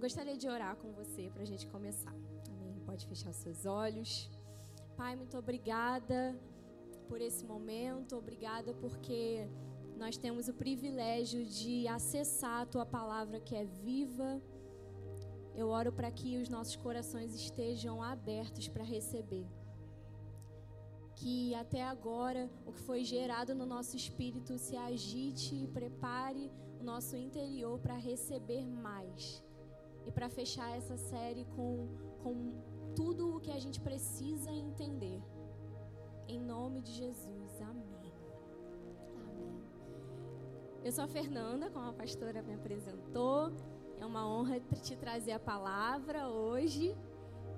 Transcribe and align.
Gostaria 0.00 0.36
de 0.36 0.48
orar 0.48 0.76
com 0.76 0.92
você 0.92 1.28
para 1.34 1.42
a 1.42 1.44
gente 1.44 1.66
começar. 1.66 2.14
Amém. 2.50 2.80
Pode 2.86 3.04
fechar 3.04 3.32
seus 3.32 3.66
olhos. 3.66 4.30
Pai, 4.96 5.16
muito 5.16 5.36
obrigada 5.36 6.38
por 7.08 7.20
esse 7.20 7.44
momento. 7.44 8.16
Obrigada 8.16 8.72
porque 8.74 9.48
nós 9.96 10.16
temos 10.16 10.46
o 10.46 10.54
privilégio 10.54 11.44
de 11.44 11.88
acessar 11.88 12.60
a 12.60 12.66
tua 12.66 12.86
palavra 12.86 13.40
que 13.40 13.56
é 13.56 13.64
viva. 13.64 14.40
Eu 15.52 15.68
oro 15.68 15.92
para 15.92 16.12
que 16.12 16.40
os 16.40 16.48
nossos 16.48 16.76
corações 16.76 17.34
estejam 17.34 18.00
abertos 18.00 18.68
para 18.68 18.84
receber. 18.84 19.48
Que 21.16 21.56
até 21.56 21.82
agora 21.82 22.48
o 22.64 22.72
que 22.72 22.80
foi 22.80 23.02
gerado 23.02 23.52
no 23.52 23.66
nosso 23.66 23.96
espírito 23.96 24.56
se 24.58 24.76
agite 24.76 25.56
e 25.56 25.66
prepare 25.66 26.52
o 26.80 26.84
nosso 26.84 27.16
interior 27.16 27.80
para 27.80 27.96
receber 27.96 28.64
mais. 28.64 29.42
E 30.08 30.10
para 30.10 30.30
fechar 30.30 30.74
essa 30.74 30.96
série 30.96 31.44
com, 31.54 31.86
com 32.22 32.54
tudo 32.96 33.36
o 33.36 33.40
que 33.40 33.50
a 33.50 33.58
gente 33.58 33.78
precisa 33.78 34.50
entender. 34.50 35.22
Em 36.26 36.40
nome 36.40 36.80
de 36.80 36.92
Jesus. 36.92 37.60
Amém. 37.60 38.10
Eu 40.82 40.90
sou 40.90 41.04
a 41.04 41.08
Fernanda, 41.08 41.68
como 41.68 41.90
a 41.90 41.92
pastora 41.92 42.40
me 42.40 42.54
apresentou. 42.54 43.52
É 44.00 44.06
uma 44.06 44.26
honra 44.26 44.58
te 44.60 44.96
trazer 44.96 45.32
a 45.32 45.38
palavra 45.38 46.26
hoje. 46.26 46.96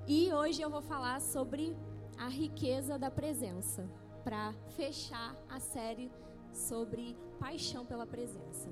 E 0.09 0.33
hoje 0.33 0.61
eu 0.61 0.69
vou 0.69 0.83
falar 0.83 1.21
sobre 1.21 1.77
a 2.19 2.29
riqueza 2.29 2.99
da 2.99 3.13
presença, 3.13 3.89
para 4.25 4.53
fechar 4.71 5.37
a 5.49 5.61
série 5.61 6.11
sobre 6.53 7.17
paixão 7.39 7.87
pela 7.87 8.07
presença. 8.07 8.69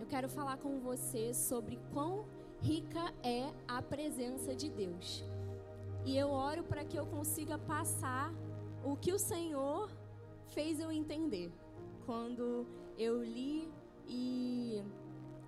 Eu 0.00 0.06
quero 0.06 0.28
falar 0.28 0.56
com 0.56 0.80
você 0.80 1.32
sobre 1.32 1.78
quão 1.92 2.26
rica 2.62 3.12
é 3.24 3.52
a 3.66 3.82
presença 3.82 4.54
de 4.54 4.68
Deus. 4.70 5.24
E 6.04 6.16
eu 6.16 6.28
oro 6.30 6.62
para 6.62 6.84
que 6.84 6.96
eu 6.96 7.06
consiga 7.06 7.58
passar 7.58 8.32
o 8.84 8.96
que 8.96 9.12
o 9.12 9.18
Senhor 9.18 9.90
fez 10.48 10.78
eu 10.78 10.90
entender 10.92 11.50
quando 12.06 12.66
eu 12.96 13.22
li 13.22 13.68
e 14.06 14.82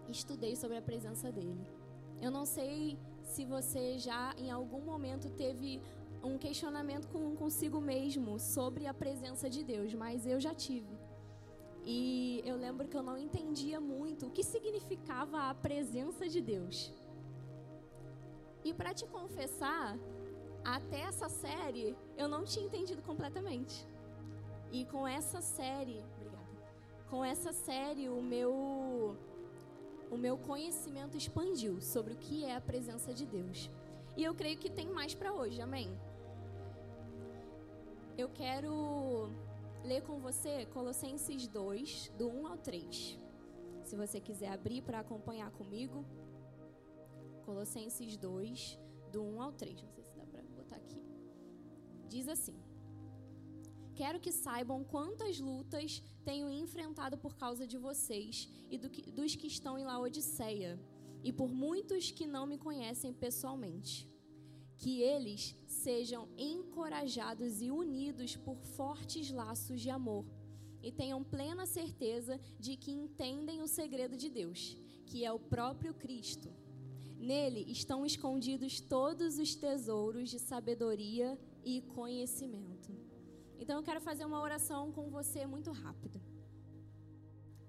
estudei 0.08 0.56
sobre 0.56 0.76
a 0.76 0.82
presença 0.82 1.30
dele. 1.30 1.64
Eu 2.20 2.30
não 2.30 2.44
sei 2.44 2.98
se 3.22 3.44
você 3.44 3.98
já 3.98 4.34
em 4.36 4.50
algum 4.50 4.80
momento 4.80 5.30
teve 5.30 5.80
um 6.22 6.36
questionamento 6.36 7.06
com, 7.08 7.36
consigo 7.36 7.80
mesmo 7.80 8.40
sobre 8.40 8.86
a 8.86 8.94
presença 8.94 9.48
de 9.48 9.62
Deus, 9.62 9.94
mas 9.94 10.26
eu 10.26 10.40
já 10.40 10.54
tive. 10.54 10.96
E 11.84 12.42
eu 12.44 12.56
lembro 12.56 12.88
que 12.88 12.96
eu 12.96 13.02
não 13.02 13.16
entendia 13.18 13.78
muito 13.80 14.26
o 14.26 14.30
que 14.30 14.42
significava 14.42 15.50
a 15.50 15.54
presença 15.54 16.26
de 16.28 16.40
Deus. 16.40 16.92
E 18.64 18.72
para 18.72 18.94
te 18.94 19.06
confessar, 19.06 19.98
até 20.64 21.00
essa 21.00 21.28
série 21.28 21.96
eu 22.16 22.28
não 22.28 22.44
tinha 22.44 22.66
entendido 22.66 23.02
completamente. 23.02 23.86
E 24.72 24.84
com 24.86 25.06
essa 25.06 25.40
série, 25.40 26.02
obrigada 26.14 26.34
com 27.14 27.24
essa 27.24 27.52
série 27.52 28.08
o 28.08 28.20
meu 28.20 29.16
o 30.10 30.16
meu 30.16 30.36
conhecimento 30.36 31.16
expandiu 31.16 31.80
sobre 31.80 32.12
o 32.12 32.16
que 32.16 32.44
é 32.44 32.56
a 32.56 32.60
presença 32.60 33.12
de 33.12 33.24
Deus. 33.24 33.70
E 34.16 34.22
eu 34.22 34.34
creio 34.34 34.58
que 34.58 34.70
tem 34.70 34.88
mais 34.88 35.14
para 35.14 35.32
hoje. 35.32 35.60
Amém. 35.60 35.88
Eu 38.18 38.28
quero 38.28 39.28
ler 39.84 40.02
com 40.02 40.18
você 40.18 40.66
Colossenses 40.66 41.46
2, 41.46 42.12
do 42.18 42.28
1 42.28 42.46
ao 42.46 42.58
3. 42.58 43.18
Se 43.84 43.96
você 43.96 44.20
quiser 44.20 44.50
abrir 44.52 44.82
para 44.82 45.00
acompanhar 45.00 45.50
comigo. 45.52 46.04
Colossenses 47.44 48.16
2, 48.16 48.78
do 49.12 49.22
1 49.22 49.42
ao 49.42 49.52
3. 49.52 49.82
Não 49.82 49.90
sei 49.90 50.04
se 50.04 50.16
dá 50.16 50.26
para 50.26 50.42
botar 50.42 50.76
aqui. 50.76 51.00
Diz 52.08 52.28
assim: 52.28 52.56
Quero 53.94 54.18
que 54.18 54.32
saibam 54.32 54.82
quantas 54.82 55.38
lutas 55.38 56.02
tenho 56.24 56.50
enfrentado 56.50 57.16
por 57.16 57.36
causa 57.36 57.66
de 57.66 57.78
vocês 57.78 58.48
e 58.68 58.76
do 58.76 58.90
que, 58.90 59.02
dos 59.10 59.36
que 59.36 59.46
estão 59.46 59.78
em 59.78 59.84
Laodiceia, 59.84 60.80
e 61.22 61.32
por 61.32 61.48
muitos 61.48 62.10
que 62.10 62.26
não 62.26 62.44
me 62.46 62.58
conhecem 62.58 63.12
pessoalmente. 63.12 64.08
Que 64.76 65.00
eles 65.00 65.54
sejam 65.66 66.28
encorajados 66.36 67.62
e 67.62 67.70
unidos 67.70 68.36
por 68.36 68.56
fortes 68.78 69.30
laços 69.30 69.80
de 69.80 69.90
amor, 69.90 70.24
e 70.82 70.90
tenham 70.90 71.22
plena 71.22 71.64
certeza 71.64 72.40
de 72.58 72.76
que 72.76 72.90
entendem 72.90 73.62
o 73.62 73.68
segredo 73.68 74.16
de 74.16 74.28
Deus, 74.28 74.76
que 75.06 75.24
é 75.24 75.32
o 75.32 75.38
próprio 75.38 75.94
Cristo. 75.94 76.50
Nele 77.30 77.62
estão 77.78 78.04
escondidos 78.04 78.80
todos 78.80 79.38
os 79.38 79.54
tesouros 79.54 80.28
de 80.28 80.38
sabedoria 80.38 81.38
e 81.64 81.80
conhecimento. 81.98 82.90
Então 83.58 83.76
eu 83.78 83.82
quero 83.82 84.00
fazer 84.08 84.24
uma 84.24 84.40
oração 84.40 84.92
com 84.92 85.08
você 85.08 85.46
muito 85.46 85.70
rápido. 85.72 86.20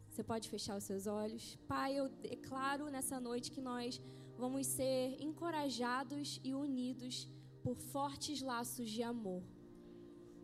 Você 0.09 0.23
pode 0.23 0.49
fechar 0.49 0.75
os 0.77 0.83
seus 0.83 1.07
olhos. 1.07 1.57
Pai, 1.67 1.97
eu 1.99 2.07
declaro 2.09 2.89
nessa 2.89 3.19
noite 3.19 3.51
que 3.51 3.61
nós 3.61 4.01
vamos 4.37 4.67
ser 4.67 5.17
encorajados 5.21 6.39
e 6.43 6.53
unidos 6.53 7.15
por 7.63 7.77
fortes 7.77 8.41
laços 8.41 8.89
de 8.89 9.03
amor. 9.03 9.43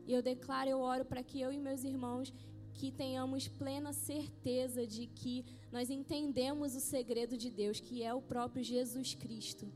E 0.07 0.13
eu 0.13 0.21
declaro, 0.21 0.69
eu 0.69 0.79
oro 0.79 1.05
para 1.05 1.23
que 1.23 1.39
eu 1.39 1.51
e 1.51 1.59
meus 1.59 1.83
irmãos 1.83 2.33
que 2.73 2.91
tenhamos 2.91 3.47
plena 3.47 3.93
certeza 3.93 4.85
de 4.85 5.07
que 5.07 5.45
nós 5.71 5.89
entendemos 5.89 6.75
o 6.75 6.79
segredo 6.79 7.37
de 7.37 7.49
Deus, 7.49 7.79
que 7.79 8.03
é 8.03 8.13
o 8.13 8.21
próprio 8.21 8.63
Jesus 8.63 9.13
Cristo. 9.13 9.71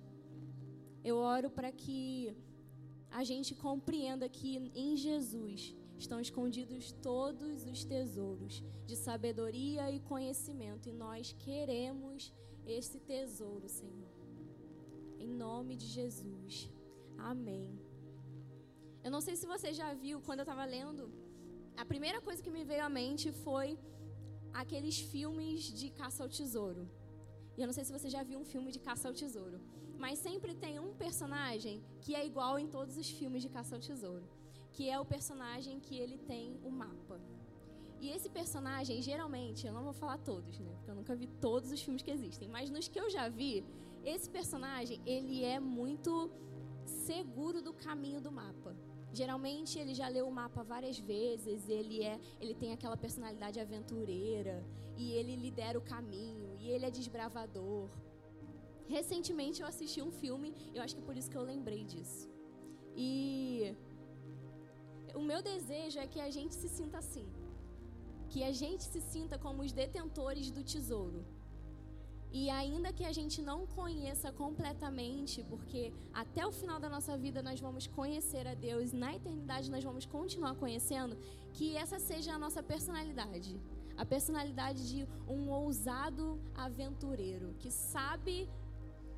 Eu 1.03 1.17
oro 1.17 1.50
para 1.50 1.72
que 1.72 2.35
a 3.11 3.23
gente 3.23 3.53
compreenda 3.55 4.28
que 4.28 4.72
em 4.73 4.97
Jesus 4.97 5.75
estão 5.97 6.19
escondidos 6.19 6.91
todos 6.91 7.66
os 7.66 7.84
tesouros 7.84 8.63
de 8.85 8.95
sabedoria 8.95 9.89
e 9.91 10.00
conhecimento, 10.00 10.89
e 10.89 10.94
nós 10.94 11.34
queremos 11.39 12.34
esse 12.66 13.00
tesouro, 13.00 13.67
Senhor. 13.69 14.13
Em 15.19 15.28
nome 15.28 15.75
de 15.75 15.85
Jesus. 15.85 16.69
Amém. 17.17 17.79
Eu 19.03 19.11
não 19.11 19.22
sei 19.22 19.35
se 19.35 19.45
você 19.45 19.73
já 19.73 19.94
viu, 19.94 20.19
quando 20.22 20.39
eu 20.39 20.44
estava 20.44 20.66
lendo, 20.66 21.11
a 21.78 21.86
primeira 21.86 22.19
coisa 22.22 22.41
que 22.41 22.50
me 22.50 22.63
veio 22.63 22.84
à 22.86 22.90
mente 22.90 23.31
foi 23.31 23.78
aqueles 24.53 24.97
filmes 25.00 25.63
de 25.80 25.90
caça 25.90 26.24
ao 26.24 26.30
tesouro. 26.30 26.90
E 27.58 27.62
eu 27.62 27.68
não 27.68 27.74
sei 27.74 27.84
se 27.86 27.91
você 27.91 28.09
já 28.09 28.24
viu 28.24 28.40
um 28.40 28.46
filme 28.46 28.72
de 28.72 28.80
caça 28.80 29.08
ao 29.08 29.13
tesouro. 29.13 29.59
Mas 29.97 30.19
sempre 30.19 30.53
tem 30.53 30.80
um 30.80 30.94
personagem 30.94 31.84
que 32.02 32.16
é 32.16 32.25
igual 32.25 32.58
em 32.59 32.68
todos 32.68 32.97
os 32.97 33.09
filmes 33.09 33.41
de 33.41 33.50
caça 33.50 33.75
ao 33.75 33.81
tesouro. 33.81 34.25
Que 34.72 34.90
é 34.90 35.00
o 35.00 35.06
personagem 35.06 35.80
que 35.80 35.96
ele 35.97 36.18
tem 36.18 36.59
o 36.64 36.69
mapa. 36.69 37.19
E 38.02 38.09
esse 38.09 38.30
personagem, 38.30 39.02
geralmente, 39.02 39.66
eu 39.66 39.74
não 39.74 39.84
vou 39.84 39.94
falar 39.94 40.18
todos, 40.18 40.59
né? 40.59 40.74
Porque 40.75 40.91
eu 40.91 40.96
nunca 40.96 41.16
vi 41.16 41.28
todos 41.47 41.72
os 41.72 41.81
filmes 41.81 42.02
que 42.02 42.12
existem. 42.12 42.47
Mas 42.50 42.69
nos 42.69 42.88
que 42.88 43.00
eu 43.00 43.09
já 43.09 43.30
vi, 43.30 43.64
esse 44.03 44.30
personagem, 44.30 45.02
ele 45.06 45.44
é 45.44 45.59
muito 45.59 46.30
seguro 46.85 47.62
do 47.62 47.74
caminho 47.74 48.19
do 48.19 48.31
mapa. 48.31 48.75
Geralmente 49.20 49.74
ele 49.81 49.94
já 50.00 50.08
leu 50.16 50.26
o 50.28 50.36
mapa 50.40 50.62
várias 50.74 50.98
vezes, 51.14 51.59
ele 51.80 51.98
é, 52.12 52.16
ele 52.42 52.56
tem 52.62 52.72
aquela 52.78 52.98
personalidade 53.06 53.59
aventureira 53.66 54.56
e 55.03 55.06
ele 55.18 55.34
lidera 55.46 55.78
o 55.81 55.88
caminho 55.94 56.50
e 56.59 56.70
ele 56.74 56.86
é 56.90 56.92
desbravador. 57.00 57.88
Recentemente 58.96 59.62
eu 59.62 59.68
assisti 59.68 60.02
um 60.08 60.12
filme, 60.24 60.50
eu 60.76 60.81
acho 60.84 60.96
que 60.96 61.02
é 61.03 61.06
por 61.09 61.18
isso 61.20 61.31
que 61.31 61.40
eu 61.42 61.46
lembrei 61.53 61.84
disso. 61.94 62.24
E 62.96 63.74
o 65.22 65.24
meu 65.32 65.42
desejo 65.52 65.97
é 66.00 66.08
que 66.14 66.22
a 66.28 66.30
gente 66.38 66.53
se 66.62 66.70
sinta 66.78 66.97
assim. 67.03 67.28
Que 68.32 68.44
a 68.44 68.52
gente 68.52 68.84
se 68.84 69.02
sinta 69.14 69.38
como 69.46 69.64
os 69.64 69.72
detentores 69.72 70.52
do 70.52 70.64
tesouro. 70.74 71.26
E 72.40 72.49
ainda 72.49 72.91
que 72.91 73.05
a 73.05 73.14
gente 73.17 73.41
não 73.49 73.59
conheça 73.66 74.29
completamente, 74.40 75.41
porque 75.52 75.93
até 76.22 76.46
o 76.46 76.52
final 76.52 76.78
da 76.84 76.90
nossa 76.90 77.14
vida 77.17 77.41
nós 77.41 77.61
vamos 77.66 77.87
conhecer 77.87 78.46
a 78.46 78.53
Deus, 78.53 78.91
na 78.91 79.16
eternidade 79.16 79.72
nós 79.76 79.85
vamos 79.90 80.05
continuar 80.05 80.53
conhecendo, 80.64 81.16
que 81.53 81.67
essa 81.84 81.97
seja 81.97 82.34
a 82.34 82.37
nossa 82.46 82.61
personalidade. 82.61 83.53
A 83.96 84.05
personalidade 84.05 84.82
de 84.90 85.08
um 85.35 85.49
ousado 85.49 86.26
aventureiro 86.53 87.55
que 87.58 87.72
sabe 87.72 88.49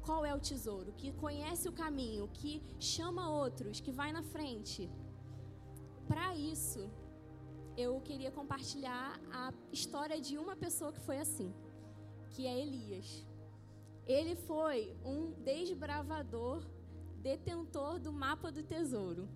qual 0.05 0.23
é 0.23 0.35
o 0.35 0.39
tesouro, 0.51 0.93
que 0.99 1.11
conhece 1.25 1.67
o 1.67 1.77
caminho, 1.83 2.29
que 2.39 2.61
chama 2.79 3.31
outros, 3.43 3.79
que 3.79 3.91
vai 3.91 4.11
na 4.11 4.21
frente. 4.21 4.87
Para 6.07 6.35
isso, 6.35 6.83
eu 7.75 7.99
queria 7.99 8.31
compartilhar 8.39 9.19
a 9.31 9.51
história 9.71 10.19
de 10.21 10.37
uma 10.37 10.55
pessoa 10.55 10.93
que 10.93 10.99
foi 10.99 11.17
assim 11.17 11.51
que 12.31 12.45
é 12.45 12.59
Elias. 12.59 13.25
Ele 14.07 14.35
foi 14.35 14.95
um 15.03 15.31
desbravador, 15.43 16.63
detentor 17.21 17.99
do 17.99 18.11
mapa 18.13 18.51
do 18.51 18.63
tesouro. 18.63 19.27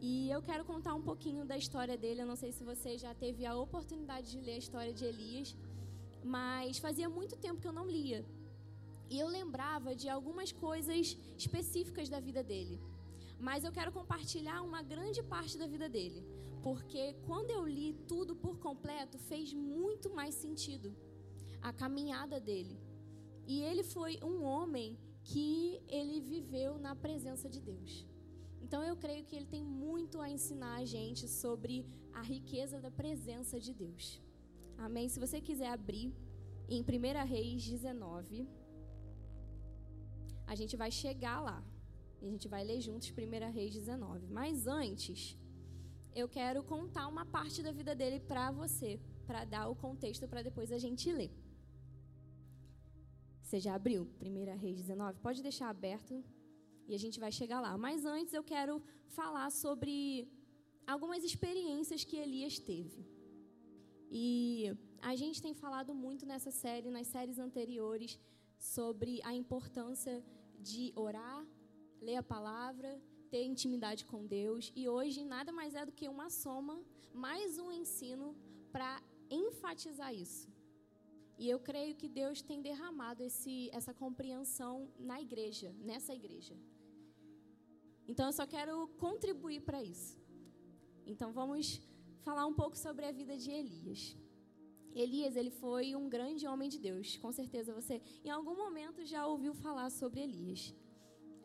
E 0.00 0.30
eu 0.30 0.40
quero 0.42 0.64
contar 0.64 0.94
um 0.94 1.02
pouquinho 1.02 1.44
da 1.44 1.56
história 1.56 1.96
dele. 1.96 2.22
Eu 2.22 2.26
não 2.26 2.36
sei 2.36 2.52
se 2.52 2.64
você 2.64 2.96
já 2.96 3.14
teve 3.14 3.44
a 3.44 3.54
oportunidade 3.54 4.30
de 4.30 4.40
ler 4.40 4.54
a 4.54 4.58
história 4.58 4.92
de 4.92 5.04
Elias, 5.04 5.56
mas 6.24 6.78
fazia 6.78 7.08
muito 7.08 7.36
tempo 7.36 7.60
que 7.60 7.68
eu 7.68 7.72
não 7.72 7.86
lia. 7.86 8.24
E 9.08 9.18
eu 9.18 9.28
lembrava 9.28 9.94
de 9.94 10.08
algumas 10.08 10.50
coisas 10.50 11.16
específicas 11.36 12.08
da 12.08 12.18
vida 12.18 12.42
dele. 12.42 12.80
Mas 13.38 13.64
eu 13.64 13.72
quero 13.72 13.92
compartilhar 13.92 14.62
uma 14.62 14.82
grande 14.82 15.22
parte 15.22 15.58
da 15.58 15.66
vida 15.66 15.88
dele. 15.88 16.24
Porque 16.62 17.14
quando 17.26 17.50
eu 17.50 17.66
li 17.66 17.92
tudo 18.08 18.34
por 18.34 18.58
completo, 18.58 19.18
fez 19.18 19.52
muito 19.52 20.10
mais 20.10 20.34
sentido 20.34 20.94
a 21.62 21.72
caminhada 21.72 22.38
dele. 22.40 22.78
E 23.46 23.62
ele 23.62 23.82
foi 23.82 24.18
um 24.22 24.42
homem 24.42 24.98
que 25.22 25.80
ele 25.88 26.20
viveu 26.20 26.78
na 26.78 26.94
presença 26.94 27.48
de 27.48 27.60
Deus. 27.60 28.06
Então 28.60 28.82
eu 28.82 28.96
creio 28.96 29.24
que 29.24 29.36
ele 29.36 29.46
tem 29.46 29.64
muito 29.64 30.20
a 30.20 30.28
ensinar 30.28 30.76
a 30.76 30.84
gente 30.84 31.28
sobre 31.28 31.86
a 32.12 32.22
riqueza 32.22 32.80
da 32.80 32.90
presença 32.90 33.60
de 33.60 33.72
Deus. 33.72 34.20
Amém? 34.76 35.08
Se 35.08 35.20
você 35.20 35.40
quiser 35.40 35.70
abrir 35.70 36.12
em 36.68 36.82
1 36.82 37.26
Reis 37.26 37.64
19, 37.64 38.48
a 40.46 40.54
gente 40.54 40.76
vai 40.76 40.90
chegar 40.90 41.40
lá. 41.40 41.62
E 42.20 42.26
a 42.26 42.30
gente 42.30 42.48
vai 42.48 42.64
ler 42.64 42.80
juntos 42.80 43.10
1 43.10 43.52
Reis 43.52 43.74
19. 43.74 44.26
Mas 44.28 44.66
antes, 44.66 45.38
eu 46.14 46.28
quero 46.28 46.62
contar 46.62 47.06
uma 47.08 47.26
parte 47.26 47.62
da 47.62 47.72
vida 47.72 47.94
dele 47.94 48.18
para 48.20 48.50
você, 48.50 48.98
para 49.26 49.44
dar 49.44 49.68
o 49.68 49.76
contexto 49.76 50.26
para 50.26 50.42
depois 50.42 50.72
a 50.72 50.78
gente 50.78 51.12
ler. 51.12 51.30
Você 53.46 53.60
já 53.60 53.76
abriu 53.76 54.00
1 54.20 54.58
Reis 54.58 54.76
19? 54.76 55.20
Pode 55.20 55.40
deixar 55.40 55.68
aberto 55.68 56.14
e 56.88 56.92
a 56.96 56.98
gente 56.98 57.20
vai 57.24 57.30
chegar 57.30 57.60
lá. 57.60 57.78
Mas 57.78 58.04
antes 58.04 58.34
eu 58.34 58.42
quero 58.42 58.82
falar 59.18 59.48
sobre 59.52 60.28
algumas 60.84 61.22
experiências 61.22 62.02
que 62.02 62.16
Elias 62.16 62.58
teve. 62.58 63.06
E 64.10 64.74
a 65.00 65.14
gente 65.14 65.40
tem 65.40 65.54
falado 65.54 65.94
muito 65.94 66.26
nessa 66.26 66.50
série, 66.50 66.90
nas 66.90 67.06
séries 67.06 67.38
anteriores, 67.38 68.18
sobre 68.58 69.20
a 69.22 69.32
importância 69.32 70.16
de 70.58 70.92
orar, 70.96 71.46
ler 72.00 72.16
a 72.16 72.24
palavra, 72.24 73.00
ter 73.30 73.44
intimidade 73.44 74.04
com 74.06 74.26
Deus. 74.26 74.72
E 74.74 74.88
hoje 74.88 75.24
nada 75.24 75.52
mais 75.52 75.76
é 75.76 75.86
do 75.86 75.92
que 75.92 76.08
uma 76.08 76.30
soma, 76.30 76.82
mais 77.14 77.58
um 77.58 77.70
ensino 77.70 78.34
para 78.72 79.00
enfatizar 79.30 80.12
isso. 80.12 80.55
E 81.38 81.48
eu 81.48 81.58
creio 81.58 81.94
que 81.94 82.08
Deus 82.08 82.40
tem 82.40 82.62
derramado 82.62 83.22
esse, 83.22 83.54
essa 83.72 83.92
compreensão 83.92 84.88
na 84.98 85.20
igreja, 85.20 85.74
nessa 85.90 86.14
igreja. 86.14 86.54
Então 88.08 88.26
eu 88.26 88.32
só 88.32 88.46
quero 88.46 88.88
contribuir 89.04 89.60
para 89.60 89.82
isso. 89.82 90.18
Então 91.06 91.32
vamos 91.32 91.80
falar 92.26 92.46
um 92.46 92.54
pouco 92.54 92.76
sobre 92.76 93.04
a 93.06 93.12
vida 93.12 93.36
de 93.36 93.50
Elias. 93.50 94.16
Elias, 94.94 95.36
ele 95.36 95.50
foi 95.50 95.94
um 95.94 96.08
grande 96.08 96.46
homem 96.46 96.68
de 96.74 96.78
Deus. 96.78 97.18
Com 97.18 97.30
certeza 97.30 97.74
você 97.74 98.00
em 98.24 98.30
algum 98.30 98.56
momento 98.56 99.04
já 99.04 99.26
ouviu 99.26 99.52
falar 99.52 99.90
sobre 99.90 100.20
Elias. 100.20 100.74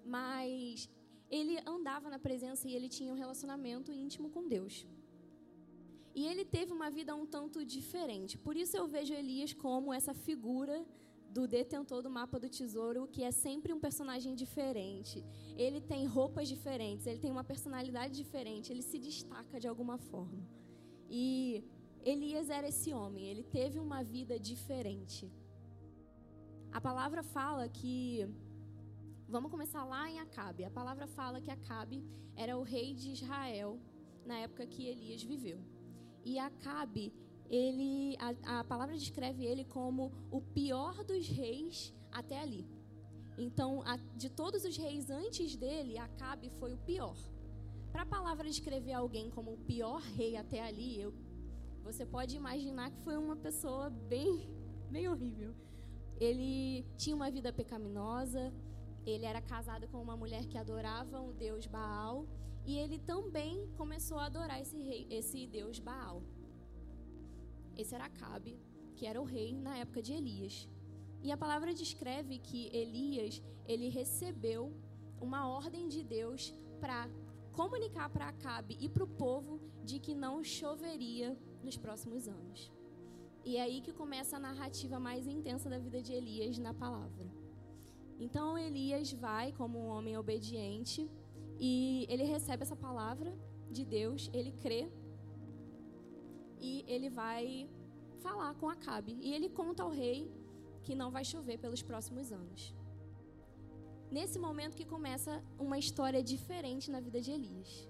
Mas 0.06 0.90
ele 1.30 1.58
andava 1.66 2.10
na 2.10 2.20
presença 2.28 2.68
e 2.68 2.76
ele 2.76 2.88
tinha 2.88 3.12
um 3.14 3.18
relacionamento 3.24 3.92
íntimo 3.92 4.30
com 4.30 4.48
Deus. 4.48 4.86
E 6.14 6.26
ele 6.28 6.44
teve 6.44 6.72
uma 6.74 6.90
vida 6.90 7.16
um 7.16 7.26
tanto 7.26 7.64
diferente. 7.64 8.38
Por 8.38 8.56
isso 8.58 8.76
eu 8.78 8.88
vejo 8.88 9.14
Elias 9.14 9.54
como 9.54 9.94
essa 9.94 10.14
figura 10.14 10.86
do 11.30 11.48
detentor 11.48 12.02
do 12.02 12.10
mapa 12.10 12.38
do 12.38 12.50
tesouro, 12.50 13.08
que 13.08 13.24
é 13.24 13.32
sempre 13.32 13.72
um 13.72 13.80
personagem 13.80 14.36
diferente. 14.36 15.24
Ele 15.56 15.80
tem 15.80 16.06
roupas 16.06 16.48
diferentes, 16.48 17.08
ele 17.08 17.20
tem 17.20 17.32
uma 17.32 17.44
personalidade 17.44 18.14
diferente, 18.16 18.72
ele 18.72 18.82
se 18.82 19.00
destaca 19.00 19.60
de 19.60 19.68
alguma 19.68 19.98
forma. 19.98 20.42
E 21.10 21.64
Elias 22.04 22.50
era 22.50 22.68
esse 22.68 22.94
homem, 22.94 23.26
ele 23.32 23.44
teve 23.44 23.80
uma 23.80 24.04
vida 24.04 24.38
diferente. 24.38 25.32
A 26.72 26.80
palavra 26.80 27.22
fala 27.22 27.68
que. 27.68 28.28
Vamos 29.28 29.52
começar 29.52 29.84
lá 29.86 30.10
em 30.12 30.20
Acabe. 30.20 30.66
A 30.66 30.70
palavra 30.70 31.08
fala 31.08 31.40
que 31.40 31.52
Acabe 31.52 32.04
era 32.36 32.58
o 32.58 32.64
rei 32.64 32.94
de 32.94 33.12
Israel 33.12 33.80
na 34.26 34.38
época 34.40 34.66
que 34.66 34.88
Elias 34.88 35.24
viveu. 35.24 35.60
E 36.24 36.38
Acabe, 36.38 37.14
ele, 37.50 38.16
a, 38.20 38.60
a 38.60 38.64
palavra 38.64 38.96
descreve 38.96 39.46
ele 39.46 39.66
como 39.66 40.12
o 40.32 40.42
pior 40.42 41.04
dos 41.04 41.28
reis 41.28 41.94
até 42.12 42.40
ali. 42.40 42.66
Então, 43.38 43.82
a, 43.84 43.98
de 44.16 44.30
todos 44.30 44.64
os 44.64 44.78
reis 44.78 45.10
antes 45.10 45.56
dele, 45.56 45.98
Acabe 45.98 46.50
foi 46.52 46.74
o 46.74 46.78
pior. 46.78 47.18
Para 47.92 48.04
a 48.04 48.06
palavra 48.06 48.48
descrever 48.48 48.94
alguém 48.94 49.30
como 49.30 49.54
o 49.54 49.58
pior 49.58 50.02
rei 50.02 50.38
até 50.38 50.62
ali, 50.62 51.00
eu, 51.00 51.14
você 51.84 52.06
pode 52.06 52.36
imaginar 52.36 52.92
que 52.92 53.02
foi 53.02 53.18
uma 53.18 53.36
pessoa 53.36 53.90
bem, 53.90 54.50
bem 54.90 55.10
horrível. 55.10 55.54
Ele 56.20 56.86
tinha 56.98 57.16
uma 57.16 57.32
vida 57.32 57.52
pecaminosa, 57.52 58.54
ele 59.06 59.26
era 59.26 59.42
casado 59.42 59.88
com 59.88 60.02
uma 60.02 60.16
mulher 60.16 60.46
que 60.46 60.58
adorava 60.58 61.20
o 61.20 61.34
deus 61.34 61.66
Baal, 61.66 62.28
e 62.66 62.78
ele 62.78 63.00
também 63.00 63.68
começou 63.78 64.18
a 64.20 64.26
adorar 64.26 64.62
esse, 64.62 64.78
rei, 64.78 65.08
esse 65.10 65.48
deus 65.48 65.80
Baal. 65.80 66.22
Esse 67.78 67.96
era 67.96 68.06
Acabe, 68.06 68.60
que 68.96 69.06
era 69.06 69.20
o 69.20 69.24
rei 69.24 69.56
na 69.56 69.78
época 69.78 70.02
de 70.02 70.14
Elias. 70.14 70.68
E 71.24 71.32
a 71.32 71.38
palavra 71.38 71.74
descreve 71.74 72.40
que 72.40 72.76
Elias, 72.76 73.42
ele 73.68 73.90
recebeu 73.90 74.74
uma 75.20 75.48
ordem 75.48 75.88
de 75.88 76.04
Deus 76.04 76.54
para 76.80 77.10
comunicar 77.54 78.10
para 78.10 78.30
Acabe 78.30 78.78
e 78.80 78.90
para 78.90 79.04
o 79.04 79.08
povo 79.08 79.60
de 79.84 80.00
que 80.00 80.16
não 80.16 80.44
choveria 80.44 81.38
nos 81.64 81.78
próximos 81.78 82.28
anos. 82.28 82.72
E 83.44 83.58
é 83.58 83.62
aí 83.64 83.82
que 83.82 83.92
começa 83.92 84.38
a 84.38 84.40
narrativa 84.40 85.00
mais 85.00 85.28
intensa 85.28 85.70
da 85.70 85.80
vida 85.80 86.02
de 86.02 86.14
Elias 86.14 86.58
na 86.60 86.74
palavra. 86.74 87.26
Então 88.20 88.58
Elias 88.58 89.12
vai 89.14 89.52
como 89.52 89.80
um 89.80 89.88
homem 89.88 90.16
obediente 90.16 91.10
e 91.64 92.08
ele 92.10 92.24
recebe 92.24 92.64
essa 92.64 92.76
palavra 92.76 93.32
de 93.70 93.84
Deus, 93.86 94.32
ele 94.34 94.52
crê 94.64 94.82
e 96.60 96.84
ele 96.88 97.08
vai 97.08 97.70
falar 98.24 98.56
com 98.56 98.68
Acabe. 98.68 99.16
E 99.22 99.32
ele 99.36 99.48
conta 99.48 99.84
ao 99.84 99.92
rei 99.92 100.20
que 100.82 100.96
não 100.96 101.12
vai 101.12 101.24
chover 101.24 101.60
pelos 101.60 101.84
próximos 101.84 102.32
anos. 102.32 102.74
Nesse 104.10 104.40
momento 104.40 104.76
que 104.76 104.86
começa 104.96 105.44
uma 105.60 105.78
história 105.78 106.24
diferente 106.24 106.90
na 106.90 107.00
vida 107.00 107.22
de 107.22 107.32
Elias. 107.32 107.88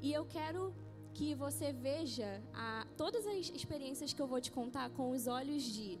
E 0.00 0.12
eu 0.12 0.24
quero 0.24 0.72
que 1.12 1.34
você 1.34 1.72
veja 1.72 2.30
a, 2.54 2.86
todas 2.96 3.26
as 3.26 3.50
experiências 3.50 4.12
que 4.12 4.22
eu 4.22 4.28
vou 4.28 4.40
te 4.40 4.52
contar 4.52 4.88
com 4.90 5.10
os 5.10 5.26
olhos 5.26 5.64
de 5.64 5.98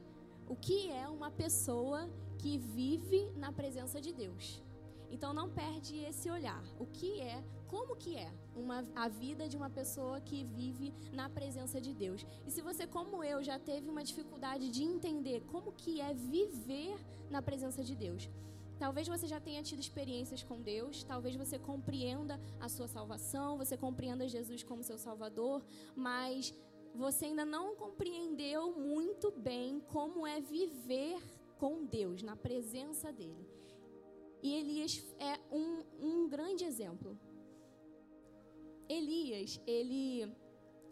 o 0.48 0.54
que 0.54 0.90
é 0.90 1.08
uma 1.08 1.30
pessoa 1.30 2.08
que 2.38 2.56
vive 2.56 3.30
na 3.36 3.50
presença 3.52 4.00
de 4.00 4.12
Deus. 4.12 4.62
Então 5.10 5.32
não 5.32 5.50
perde 5.50 5.96
esse 5.98 6.30
olhar. 6.30 6.62
O 6.78 6.86
que 6.86 7.20
é, 7.20 7.42
como 7.68 7.96
que 7.96 8.16
é 8.16 8.32
uma, 8.54 8.84
a 8.94 9.08
vida 9.08 9.48
de 9.48 9.56
uma 9.56 9.70
pessoa 9.70 10.20
que 10.20 10.44
vive 10.44 10.92
na 11.12 11.28
presença 11.28 11.80
de 11.80 11.92
Deus. 11.92 12.26
E 12.46 12.50
se 12.50 12.60
você, 12.62 12.86
como 12.86 13.22
eu, 13.22 13.42
já 13.42 13.58
teve 13.58 13.88
uma 13.88 14.04
dificuldade 14.04 14.70
de 14.70 14.82
entender 14.82 15.42
como 15.52 15.72
que 15.72 16.00
é 16.00 16.12
viver 16.14 16.96
na 17.30 17.40
presença 17.40 17.82
de 17.82 17.94
Deus. 17.94 18.28
Talvez 18.78 19.06
você 19.06 19.26
já 19.26 19.38
tenha 19.38 19.62
tido 19.62 19.78
experiências 19.78 20.42
com 20.42 20.62
Deus, 20.62 21.04
talvez 21.04 21.36
você 21.36 21.58
compreenda 21.58 22.40
a 22.58 22.66
sua 22.66 22.88
salvação, 22.88 23.58
você 23.58 23.76
compreenda 23.76 24.26
Jesus 24.26 24.62
como 24.62 24.82
seu 24.82 24.96
Salvador, 24.96 25.62
mas 25.94 26.54
você 26.94 27.26
ainda 27.26 27.44
não 27.44 27.76
compreendeu 27.76 28.72
muito 28.72 29.30
bem 29.30 29.80
como 29.80 30.26
é 30.26 30.40
viver 30.40 31.18
com 31.58 31.84
Deus, 31.84 32.22
na 32.22 32.34
presença 32.34 33.12
dele. 33.12 33.49
E 34.42 34.54
Elias 34.54 35.04
é 35.18 35.38
um, 35.50 35.84
um 36.00 36.28
grande 36.28 36.64
exemplo. 36.64 37.18
Elias, 38.88 39.60
ele, 39.66 40.32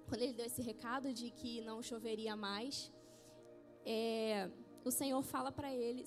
quando 0.06 0.22
ele 0.22 0.34
deu 0.34 0.46
esse 0.46 0.62
recado 0.62 1.12
de 1.12 1.30
que 1.30 1.60
não 1.62 1.82
choveria 1.82 2.36
mais, 2.36 2.92
é, 3.84 4.50
o 4.84 4.90
Senhor 4.90 5.22
fala 5.22 5.50
para 5.50 5.74
ele 5.74 6.04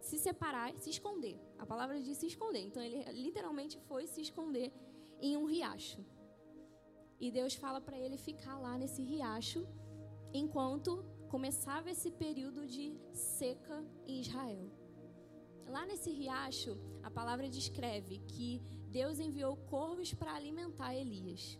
se 0.00 0.18
separar, 0.18 0.72
se 0.78 0.90
esconder. 0.90 1.38
A 1.58 1.66
palavra 1.66 2.00
diz 2.00 2.16
se 2.18 2.26
esconder. 2.26 2.60
Então 2.60 2.82
ele 2.82 3.02
literalmente 3.12 3.78
foi 3.88 4.06
se 4.06 4.20
esconder 4.20 4.72
em 5.20 5.36
um 5.36 5.44
riacho. 5.44 6.04
E 7.20 7.30
Deus 7.30 7.54
fala 7.54 7.80
para 7.80 7.98
ele 7.98 8.16
ficar 8.16 8.58
lá 8.58 8.78
nesse 8.78 9.02
riacho 9.02 9.66
enquanto 10.32 11.04
começava 11.28 11.90
esse 11.90 12.10
período 12.10 12.66
de 12.66 12.96
seca 13.12 13.84
em 14.06 14.20
Israel. 14.20 14.70
Lá 15.68 15.84
nesse 15.84 16.10
riacho, 16.10 16.78
a 17.02 17.10
palavra 17.10 17.46
descreve 17.46 18.18
que 18.26 18.62
Deus 18.90 19.18
enviou 19.18 19.54
corvos 19.54 20.14
para 20.14 20.34
alimentar 20.34 20.94
Elias. 20.94 21.58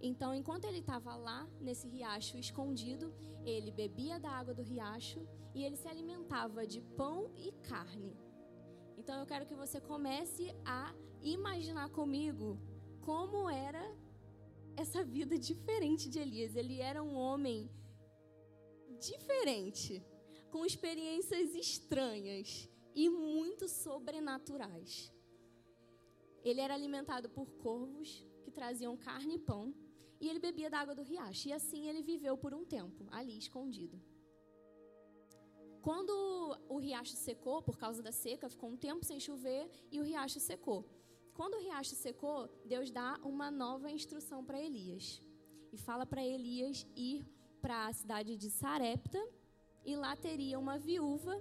Então, 0.00 0.34
enquanto 0.34 0.64
ele 0.64 0.80
estava 0.80 1.14
lá 1.14 1.48
nesse 1.60 1.86
riacho 1.88 2.36
escondido, 2.36 3.14
ele 3.44 3.70
bebia 3.70 4.18
da 4.18 4.30
água 4.30 4.52
do 4.52 4.62
riacho 4.62 5.20
e 5.54 5.64
ele 5.64 5.76
se 5.76 5.86
alimentava 5.86 6.66
de 6.66 6.80
pão 6.80 7.30
e 7.36 7.52
carne. 7.70 8.16
Então, 8.98 9.20
eu 9.20 9.26
quero 9.26 9.46
que 9.46 9.54
você 9.54 9.80
comece 9.80 10.52
a 10.64 10.92
imaginar 11.22 11.88
comigo 11.90 12.58
como 13.02 13.48
era 13.48 13.84
essa 14.76 15.04
vida 15.04 15.38
diferente 15.38 16.10
de 16.10 16.18
Elias. 16.18 16.56
Ele 16.56 16.80
era 16.80 17.00
um 17.04 17.14
homem 17.14 17.70
diferente, 18.98 20.04
com 20.50 20.66
experiências 20.66 21.54
estranhas 21.54 22.68
e 22.94 23.08
muito 23.08 23.68
sobrenaturais. 23.68 25.12
Ele 26.44 26.60
era 26.60 26.74
alimentado 26.74 27.28
por 27.28 27.50
corvos 27.52 28.24
que 28.42 28.50
traziam 28.50 28.96
carne 28.96 29.36
e 29.36 29.38
pão, 29.38 29.74
e 30.20 30.28
ele 30.28 30.38
bebia 30.38 30.70
da 30.70 30.78
água 30.78 30.94
do 30.94 31.02
riacho. 31.02 31.48
E 31.48 31.52
assim 31.52 31.88
ele 31.88 32.02
viveu 32.02 32.36
por 32.36 32.54
um 32.54 32.64
tempo, 32.64 33.06
ali 33.10 33.36
escondido. 33.36 34.00
Quando 35.82 36.14
o 36.68 36.78
riacho 36.78 37.16
secou, 37.16 37.60
por 37.62 37.76
causa 37.76 38.02
da 38.02 38.12
seca, 38.12 38.48
ficou 38.48 38.70
um 38.70 38.76
tempo 38.76 39.04
sem 39.04 39.20
chover 39.20 39.68
e 39.90 40.00
o 40.00 40.04
riacho 40.04 40.40
secou. 40.40 40.88
Quando 41.34 41.54
o 41.54 41.60
riacho 41.60 41.94
secou, 41.94 42.48
Deus 42.64 42.90
dá 42.90 43.18
uma 43.22 43.50
nova 43.50 43.90
instrução 43.90 44.42
para 44.44 44.62
Elias. 44.62 45.20
E 45.72 45.76
fala 45.76 46.06
para 46.06 46.24
Elias 46.24 46.86
ir 46.94 47.26
para 47.60 47.88
a 47.88 47.92
cidade 47.92 48.36
de 48.36 48.48
Sarepta 48.50 49.20
e 49.84 49.96
lá 49.96 50.16
teria 50.16 50.58
uma 50.58 50.78
viúva 50.78 51.34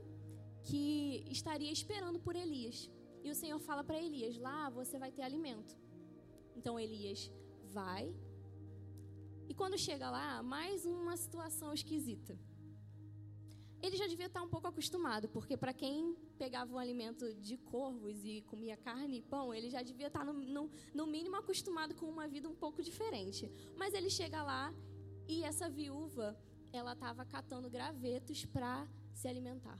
que 0.63 1.23
estaria 1.29 1.71
esperando 1.71 2.19
por 2.19 2.35
Elias. 2.35 2.89
E 3.23 3.29
o 3.29 3.35
Senhor 3.35 3.59
fala 3.59 3.83
para 3.83 4.01
Elias: 4.01 4.37
lá 4.37 4.69
você 4.69 4.97
vai 4.97 5.11
ter 5.11 5.23
alimento. 5.23 5.75
Então 6.55 6.79
Elias 6.79 7.31
vai. 7.71 8.13
E 9.49 9.53
quando 9.53 9.77
chega 9.77 10.09
lá, 10.09 10.41
mais 10.41 10.85
uma 10.85 11.15
situação 11.17 11.73
esquisita. 11.73 12.37
Ele 13.81 13.97
já 13.97 14.07
devia 14.07 14.27
estar 14.27 14.41
um 14.41 14.47
pouco 14.47 14.67
acostumado, 14.67 15.27
porque 15.27 15.57
para 15.57 15.73
quem 15.73 16.15
pegava 16.37 16.73
o 16.73 16.79
alimento 16.79 17.33
de 17.33 17.57
corvos 17.57 18.23
e 18.23 18.41
comia 18.43 18.77
carne 18.77 19.17
e 19.17 19.21
pão, 19.21 19.53
ele 19.53 19.69
já 19.69 19.81
devia 19.81 20.07
estar, 20.07 20.23
no, 20.23 20.31
no, 20.31 20.71
no 20.93 21.05
mínimo, 21.05 21.35
acostumado 21.35 21.93
com 21.93 22.05
uma 22.05 22.25
vida 22.25 22.47
um 22.47 22.55
pouco 22.55 22.81
diferente. 22.81 23.51
Mas 23.75 23.93
ele 23.93 24.09
chega 24.09 24.41
lá 24.41 24.73
e 25.27 25.43
essa 25.43 25.69
viúva, 25.69 26.37
ela 26.71 26.93
estava 26.93 27.25
catando 27.25 27.69
gravetos 27.69 28.45
para 28.45 28.87
se 29.13 29.27
alimentar. 29.27 29.77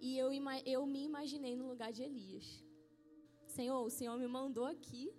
E 0.00 0.16
eu, 0.16 0.30
eu 0.64 0.86
me 0.86 1.04
imaginei 1.04 1.56
no 1.56 1.66
lugar 1.66 1.92
de 1.92 2.02
Elias. 2.02 2.64
Senhor, 3.46 3.80
o 3.84 3.90
Senhor 3.90 4.16
me 4.18 4.26
mandou 4.26 4.64
aqui 4.64 5.12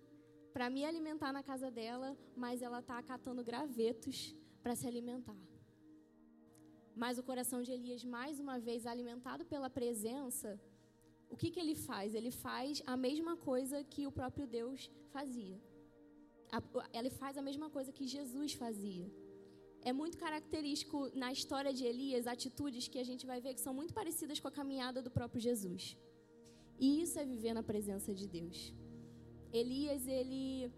para 0.53 0.69
me 0.69 0.83
alimentar 0.86 1.31
na 1.31 1.43
casa 1.43 1.69
dela, 1.69 2.17
mas 2.36 2.62
ela 2.62 2.79
está 2.79 3.01
catando 3.03 3.43
gravetos 3.43 4.36
para 4.63 4.75
se 4.75 4.88
alimentar. 4.88 5.38
Mas 6.95 7.17
o 7.17 7.24
coração 7.24 7.62
de 7.62 7.71
Elias, 7.71 8.03
mais 8.03 8.39
uma 8.39 8.59
vez 8.59 8.86
alimentado 8.86 9.45
pela 9.45 9.69
presença, 9.69 10.59
o 11.29 11.36
que, 11.36 11.51
que 11.51 11.59
ele 11.59 11.75
faz? 11.75 12.15
Ele 12.15 12.31
faz 12.31 12.81
a 12.86 12.98
mesma 12.98 13.38
coisa 13.38 13.83
que 13.83 14.07
o 14.07 14.12
próprio 14.12 14.48
Deus 14.48 14.91
fazia. 15.09 15.59
Ele 16.91 17.09
faz 17.09 17.38
a 17.38 17.41
mesma 17.41 17.69
coisa 17.69 17.91
que 17.91 18.07
Jesus 18.07 18.53
fazia. 18.53 19.07
É 19.81 19.93
muito 19.93 20.17
característico 20.17 21.09
na 21.15 21.31
história 21.31 21.74
de 21.74 21.86
Elias 21.86 22.27
atitudes 22.27 22.88
que 22.88 23.00
a 23.00 23.03
gente 23.03 23.25
vai 23.25 23.39
ver 23.39 23.53
que 23.53 23.62
são 23.62 23.74
muito 23.74 23.93
parecidas 23.93 24.39
com 24.39 24.48
a 24.48 24.51
caminhada 24.51 25.01
do 25.01 25.09
próprio 25.09 25.41
Jesus. 25.41 25.98
E 26.79 27.01
isso 27.01 27.17
é 27.19 27.25
viver 27.25 27.53
na 27.53 27.63
presença 27.63 28.13
de 28.13 28.27
Deus. 28.27 28.74
Elias, 29.51 30.07
ele 30.07 30.71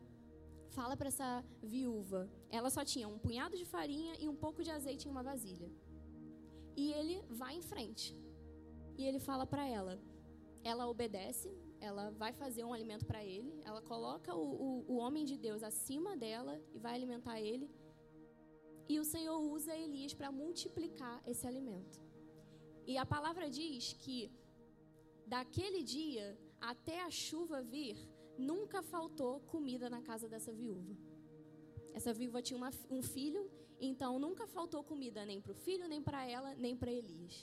fala 0.69 0.95
para 0.95 1.09
essa 1.09 1.43
viúva, 1.61 2.29
ela 2.49 2.69
só 2.69 2.83
tinha 2.85 3.07
um 3.07 3.19
punhado 3.19 3.57
de 3.57 3.65
farinha 3.65 4.13
e 4.19 4.27
um 4.27 4.35
pouco 4.35 4.63
de 4.63 4.71
azeite 4.71 5.07
em 5.07 5.11
uma 5.11 5.23
vasilha. 5.23 5.69
E 6.75 6.91
ele 6.93 7.21
vai 7.29 7.55
em 7.55 7.61
frente. 7.61 8.17
E 8.97 9.05
ele 9.05 9.19
fala 9.19 9.45
para 9.45 9.67
ela. 9.67 9.99
Ela 10.63 10.87
obedece, 10.87 11.51
ela 11.79 12.11
vai 12.11 12.31
fazer 12.31 12.63
um 12.63 12.73
alimento 12.73 13.05
para 13.05 13.25
ele, 13.25 13.59
ela 13.65 13.81
coloca 13.81 14.33
o, 14.35 14.47
o, 14.65 14.85
o 14.93 14.95
homem 14.97 15.25
de 15.25 15.35
Deus 15.37 15.63
acima 15.63 16.15
dela 16.15 16.61
e 16.73 16.79
vai 16.79 16.93
alimentar 16.93 17.41
ele. 17.41 17.69
E 18.91 18.99
o 19.01 19.05
Senhor 19.13 19.39
usa 19.55 19.73
Elias 19.85 20.13
para 20.19 20.29
multiplicar 20.43 21.17
esse 21.31 21.45
alimento. 21.51 21.97
E 22.91 22.93
a 23.03 23.05
palavra 23.13 23.45
diz 23.59 23.83
que 24.03 24.17
daquele 25.33 25.81
dia 25.95 26.25
até 26.71 26.97
a 27.01 27.11
chuva 27.25 27.59
vir, 27.73 27.97
nunca 28.37 28.79
faltou 28.93 29.33
comida 29.53 29.89
na 29.95 30.01
casa 30.09 30.27
dessa 30.33 30.51
viúva. 30.59 30.93
Essa 31.97 32.11
viúva 32.19 32.41
tinha 32.41 32.57
uma, 32.61 32.71
um 32.97 33.01
filho, 33.01 33.43
então 33.89 34.19
nunca 34.25 34.45
faltou 34.55 34.83
comida 34.83 35.25
nem 35.25 35.39
para 35.43 35.53
o 35.53 35.59
filho, 35.65 35.87
nem 35.93 36.01
para 36.07 36.21
ela, 36.35 36.53
nem 36.55 36.75
para 36.75 36.91
Elias. 36.91 37.35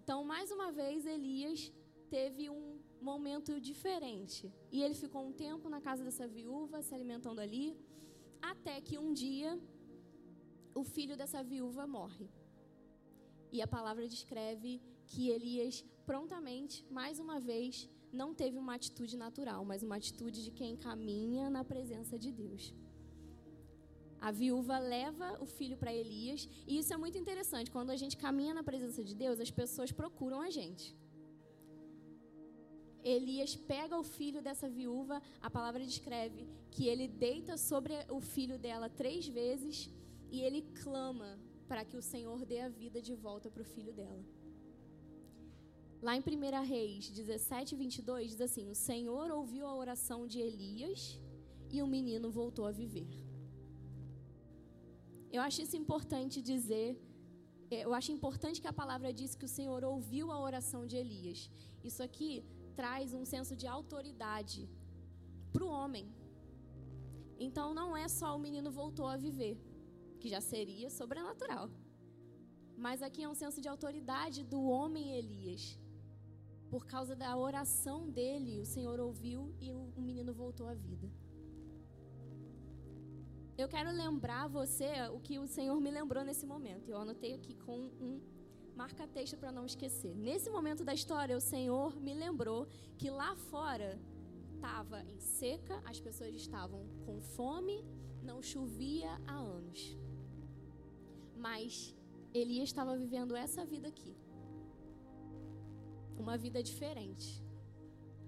Então, 0.00 0.18
mais 0.32 0.50
uma 0.56 0.70
vez, 0.80 1.06
Elias 1.06 1.72
teve 2.10 2.44
um 2.50 2.78
momento 3.10 3.60
diferente. 3.70 4.52
E 4.70 4.82
ele 4.84 4.94
ficou 4.94 5.22
um 5.28 5.32
tempo 5.32 5.66
na 5.74 5.80
casa 5.80 6.04
dessa 6.04 6.26
viúva, 6.26 6.82
se 6.82 6.94
alimentando 6.94 7.40
ali, 7.40 7.66
até 8.52 8.80
que 8.80 8.96
um 8.98 9.12
dia 9.24 9.58
o 10.80 10.84
filho 10.84 11.16
dessa 11.20 11.42
viúva 11.52 11.86
morre. 11.86 12.26
E 13.54 13.60
a 13.62 13.68
palavra 13.76 14.06
descreve 14.16 14.80
que 15.10 15.30
Elias 15.36 15.76
prontamente, 16.10 16.76
mais 16.98 17.18
uma 17.24 17.38
vez, 17.38 17.88
não 18.20 18.28
teve 18.40 18.56
uma 18.58 18.74
atitude 18.78 19.16
natural, 19.24 19.64
mas 19.70 19.82
uma 19.82 19.96
atitude 19.96 20.38
de 20.44 20.52
quem 20.58 20.76
caminha 20.76 21.50
na 21.56 21.62
presença 21.72 22.18
de 22.24 22.30
Deus. 22.42 22.62
A 24.20 24.30
viúva 24.30 24.76
leva 24.78 25.28
o 25.44 25.46
filho 25.46 25.76
para 25.76 25.92
Elias, 26.02 26.48
e 26.66 26.78
isso 26.78 26.92
é 26.92 26.96
muito 26.96 27.18
interessante. 27.18 27.70
Quando 27.70 27.90
a 27.90 27.98
gente 28.02 28.16
caminha 28.16 28.54
na 28.54 28.64
presença 28.70 29.02
de 29.04 29.14
Deus, 29.14 29.38
as 29.38 29.50
pessoas 29.50 29.92
procuram 29.92 30.40
a 30.40 30.50
gente. 30.50 30.86
Elias 33.04 33.54
pega 33.54 33.96
o 33.98 34.02
filho 34.02 34.40
dessa 34.42 34.68
viúva, 34.68 35.22
a 35.40 35.48
palavra 35.48 35.84
descreve 35.84 36.48
que 36.70 36.86
ele 36.86 37.06
deita 37.06 37.56
sobre 37.56 37.94
o 38.08 38.20
filho 38.20 38.58
dela 38.58 38.88
três 38.88 39.28
vezes 39.28 39.76
e 40.30 40.40
ele 40.46 40.62
clama 40.82 41.38
para 41.68 41.84
que 41.84 41.96
o 41.96 42.02
Senhor 42.02 42.44
dê 42.44 42.60
a 42.60 42.68
vida 42.68 43.00
de 43.08 43.14
volta 43.14 43.50
para 43.50 43.62
o 43.62 43.70
filho 43.74 43.92
dela. 43.92 44.24
Lá 46.00 46.16
em 46.16 46.20
1 46.20 46.64
Reis 46.64 47.10
17, 47.10 47.74
22, 47.74 48.30
diz 48.30 48.40
assim: 48.40 48.68
O 48.70 48.74
Senhor 48.74 49.30
ouviu 49.30 49.66
a 49.66 49.74
oração 49.74 50.20
de 50.26 50.38
Elias 50.48 51.20
e 51.70 51.82
o 51.82 51.86
menino 51.86 52.30
voltou 52.30 52.66
a 52.66 52.70
viver. 52.70 53.08
Eu 55.30 55.42
acho 55.42 55.60
isso 55.64 55.76
importante 55.76 56.40
dizer. 56.40 56.88
Eu 57.70 57.92
acho 57.92 58.10
importante 58.12 58.60
que 58.62 58.70
a 58.70 58.78
palavra 58.82 59.12
diz 59.12 59.34
que 59.34 59.44
o 59.44 59.54
Senhor 59.56 59.82
ouviu 59.84 60.30
a 60.32 60.40
oração 60.40 60.86
de 60.86 60.96
Elias. 60.96 61.50
Isso 61.84 62.02
aqui 62.02 62.30
traz 62.74 63.12
um 63.12 63.24
senso 63.32 63.54
de 63.54 63.66
autoridade 63.66 64.60
para 65.52 65.64
o 65.64 65.72
homem. 65.78 66.06
Então 67.46 67.74
não 67.74 67.96
é 67.96 68.06
só 68.08 68.28
o 68.36 68.42
menino 68.46 68.70
voltou 68.70 69.06
a 69.06 69.16
viver, 69.16 69.56
que 70.18 70.28
já 70.28 70.40
seria 70.40 70.90
sobrenatural. 70.90 71.70
Mas 72.76 73.02
aqui 73.02 73.22
é 73.22 73.28
um 73.28 73.34
senso 73.34 73.60
de 73.60 73.68
autoridade 73.68 74.44
do 74.44 74.62
homem 74.62 75.16
Elias. 75.20 75.78
Por 76.70 76.86
causa 76.86 77.16
da 77.16 77.36
oração 77.36 78.08
dele, 78.08 78.60
o 78.60 78.66
Senhor 78.66 79.00
ouviu 79.00 79.54
e 79.60 79.72
o 79.72 79.92
menino 79.96 80.32
voltou 80.32 80.66
à 80.68 80.74
vida. 80.74 81.10
Eu 83.56 83.68
quero 83.68 83.90
lembrar 83.90 84.46
você 84.46 84.88
o 85.12 85.18
que 85.18 85.36
o 85.38 85.48
Senhor 85.48 85.80
me 85.80 85.90
lembrou 85.90 86.22
nesse 86.24 86.46
momento. 86.46 86.88
Eu 86.88 86.98
anotei 86.98 87.34
aqui 87.34 87.54
com 87.54 87.78
um 88.00 88.20
marca-texto 88.76 89.36
para 89.36 89.50
não 89.50 89.66
esquecer. 89.66 90.14
Nesse 90.14 90.48
momento 90.48 90.84
da 90.84 90.94
história, 90.94 91.36
o 91.36 91.40
Senhor 91.40 92.00
me 92.00 92.14
lembrou 92.14 92.68
que 92.96 93.10
lá 93.10 93.34
fora 93.50 93.98
estava 94.54 95.02
em 95.02 95.18
seca, 95.18 95.82
as 95.84 95.98
pessoas 95.98 96.32
estavam 96.34 96.86
com 97.04 97.20
fome, 97.20 97.84
não 98.22 98.40
chovia 98.40 99.10
há 99.26 99.34
anos. 99.34 99.98
Mas 101.38 101.94
Elias 102.34 102.68
estava 102.68 102.96
vivendo 102.96 103.36
essa 103.36 103.64
vida 103.64 103.88
aqui. 103.88 104.14
Uma 106.18 106.36
vida 106.36 106.62
diferente. 106.62 107.28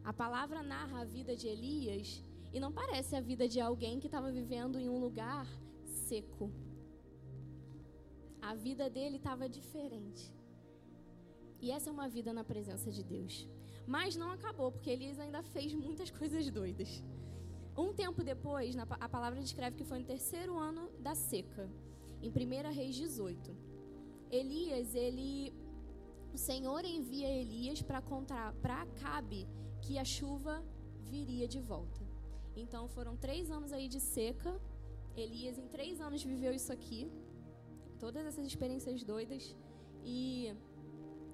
A 0.04 0.12
palavra 0.12 0.62
narra 0.62 1.00
a 1.00 1.04
vida 1.04 1.34
de 1.36 1.46
Elias 1.48 2.24
e 2.52 2.60
não 2.60 2.72
parece 2.72 3.14
a 3.16 3.20
vida 3.20 3.46
de 3.48 3.60
alguém 3.60 3.98
que 4.00 4.06
estava 4.06 4.30
vivendo 4.30 4.78
em 4.78 4.88
um 4.88 4.98
lugar 4.98 5.46
seco. 5.84 6.50
A 8.40 8.54
vida 8.54 8.88
dele 8.88 9.16
estava 9.16 9.48
diferente. 9.48 10.32
E 11.60 11.70
essa 11.70 11.90
é 11.90 11.92
uma 11.92 12.08
vida 12.08 12.32
na 12.32 12.42
presença 12.42 12.90
de 12.90 13.04
Deus. 13.04 13.46
Mas 13.86 14.16
não 14.16 14.30
acabou, 14.30 14.72
porque 14.72 14.90
Elias 14.90 15.18
ainda 15.18 15.42
fez 15.42 15.74
muitas 15.74 16.10
coisas 16.20 16.48
doidas. 16.50 17.02
Um 17.76 17.92
tempo 17.92 18.24
depois, 18.24 18.76
a 18.76 19.08
palavra 19.08 19.40
descreve 19.40 19.76
que 19.76 19.84
foi 19.84 19.98
no 19.98 20.04
terceiro 20.04 20.58
ano 20.58 20.90
da 20.98 21.14
seca, 21.14 21.70
em 22.22 22.30
1 22.30 22.72
Reis 22.72 22.94
18. 22.96 23.56
Elias, 24.30 24.94
ele. 24.94 25.52
O 26.32 26.38
Senhor 26.38 26.84
envia 26.84 27.28
Elias 27.28 27.82
para 27.82 28.00
contar 28.00 28.52
para 28.62 28.82
Acabe 28.82 29.48
que 29.82 29.98
a 29.98 30.04
chuva 30.04 30.62
viria 31.00 31.48
de 31.48 31.60
volta. 31.60 32.00
Então 32.56 32.86
foram 32.88 33.16
três 33.16 33.50
anos 33.50 33.72
aí 33.72 33.88
de 33.88 33.98
seca. 33.98 34.60
Elias, 35.16 35.58
em 35.58 35.66
três 35.66 36.00
anos, 36.00 36.22
viveu 36.22 36.52
isso 36.52 36.72
aqui. 36.72 37.10
Todas 37.98 38.24
essas 38.24 38.46
experiências 38.46 39.02
doidas. 39.02 39.56
E 40.04 40.54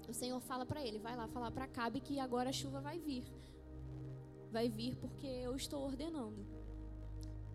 o 0.07 0.13
Senhor 0.13 0.39
fala 0.39 0.65
para 0.65 0.83
ele: 0.85 0.97
vai 0.97 1.15
lá 1.15 1.27
falar 1.27 1.51
para 1.51 1.67
Cabe 1.67 1.99
que 1.99 2.19
agora 2.19 2.49
a 2.49 2.53
chuva 2.53 2.81
vai 2.81 2.97
vir. 2.99 3.23
Vai 4.51 4.69
vir 4.69 4.95
porque 4.95 5.27
eu 5.27 5.55
estou 5.55 5.83
ordenando. 5.83 6.45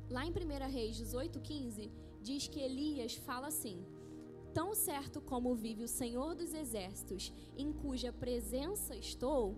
Lá 0.08 0.26
em 0.26 0.30
1 0.30 0.70
Reis 0.70 0.96
18,15, 0.96 1.90
diz 2.22 2.48
que 2.48 2.60
Elias 2.60 3.14
fala 3.14 3.48
assim: 3.48 3.84
Tão 4.54 4.74
certo 4.74 5.20
como 5.20 5.54
vive 5.54 5.82
o 5.82 5.88
Senhor 5.88 6.34
dos 6.34 6.52
Exércitos, 6.52 7.32
em 7.56 7.72
cuja 7.72 8.12
presença 8.12 8.94
estou, 8.94 9.56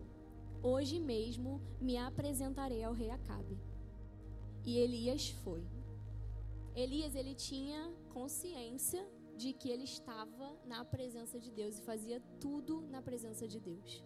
hoje 0.62 0.98
mesmo 1.00 1.60
me 1.80 1.96
apresentarei 1.96 2.82
ao 2.82 2.92
rei 2.92 3.10
Acabe. 3.10 3.58
E 4.64 4.78
Elias 4.78 5.30
foi. 5.44 5.62
Elias 6.74 7.14
ele 7.14 7.34
tinha 7.34 7.92
consciência 8.12 9.06
de 9.36 9.52
que 9.52 9.68
ele 9.68 9.84
estava 9.84 10.56
na 10.64 10.84
presença 10.84 11.38
de 11.38 11.50
Deus 11.50 11.78
e 11.78 11.82
fazia 11.82 12.20
tudo 12.40 12.80
na 12.82 13.02
presença 13.02 13.46
de 13.46 13.60
Deus. 13.60 14.02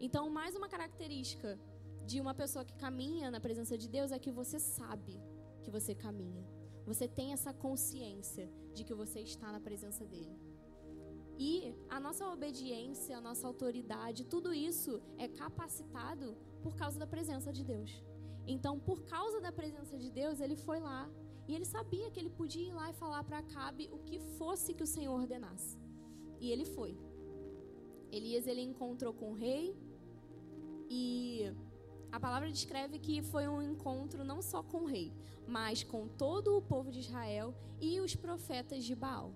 Então, 0.00 0.28
mais 0.30 0.54
uma 0.56 0.68
característica 0.68 1.58
de 2.06 2.20
uma 2.20 2.34
pessoa 2.34 2.64
que 2.64 2.74
caminha 2.74 3.30
na 3.30 3.40
presença 3.40 3.76
de 3.76 3.88
Deus 3.88 4.10
é 4.10 4.18
que 4.18 4.30
você 4.30 4.58
sabe 4.58 5.20
que 5.62 5.70
você 5.70 5.94
caminha. 5.94 6.57
Você 6.90 7.06
tem 7.06 7.32
essa 7.36 7.52
consciência 7.52 8.50
de 8.74 8.82
que 8.82 8.94
você 8.94 9.20
está 9.20 9.48
na 9.52 9.60
presença 9.60 10.04
dele. 10.12 10.34
E 11.38 11.74
a 11.88 12.00
nossa 12.00 12.24
obediência, 12.36 13.16
a 13.16 13.20
nossa 13.20 13.46
autoridade, 13.46 14.24
tudo 14.24 14.52
isso 14.52 14.92
é 15.24 15.28
capacitado 15.28 16.36
por 16.62 16.74
causa 16.74 16.98
da 16.98 17.06
presença 17.06 17.52
de 17.52 17.62
Deus. 17.72 17.90
Então, 18.54 18.74
por 18.88 19.02
causa 19.14 19.38
da 19.46 19.52
presença 19.52 19.96
de 20.02 20.10
Deus, 20.10 20.40
ele 20.40 20.56
foi 20.56 20.80
lá 20.80 21.02
e 21.46 21.54
ele 21.54 21.66
sabia 21.66 22.10
que 22.10 22.18
ele 22.18 22.30
podia 22.30 22.68
ir 22.70 22.72
lá 22.72 22.90
e 22.90 22.94
falar 22.94 23.22
para 23.22 23.38
Acabe 23.38 23.88
o 23.92 23.98
que 23.98 24.18
fosse 24.38 24.74
que 24.74 24.82
o 24.82 24.92
Senhor 24.94 25.14
ordenasse. 25.14 25.78
E 26.40 26.50
ele 26.50 26.64
foi. 26.64 26.92
Elias 28.10 28.46
ele 28.46 28.62
encontrou 28.62 29.12
com 29.12 29.32
o 29.32 29.34
rei 29.34 29.76
e 30.88 31.52
a 32.10 32.18
palavra 32.18 32.50
descreve 32.50 32.98
que 32.98 33.22
foi 33.22 33.46
um 33.46 33.60
encontro 33.60 34.24
não 34.24 34.40
só 34.40 34.62
com 34.62 34.78
o 34.78 34.86
rei, 34.86 35.12
mas 35.46 35.82
com 35.82 36.08
todo 36.08 36.56
o 36.56 36.62
povo 36.62 36.90
de 36.90 37.00
Israel 37.00 37.54
e 37.80 38.00
os 38.00 38.14
profetas 38.14 38.84
de 38.84 38.94
Baal. 38.94 39.34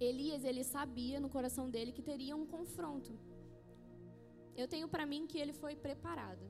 Elias, 0.00 0.44
ele 0.44 0.64
sabia 0.64 1.20
no 1.20 1.28
coração 1.28 1.70
dele 1.70 1.92
que 1.92 2.02
teria 2.02 2.34
um 2.34 2.46
confronto. 2.46 3.12
Eu 4.56 4.66
tenho 4.66 4.88
para 4.88 5.06
mim 5.06 5.26
que 5.26 5.38
ele 5.38 5.52
foi 5.52 5.76
preparado, 5.76 6.44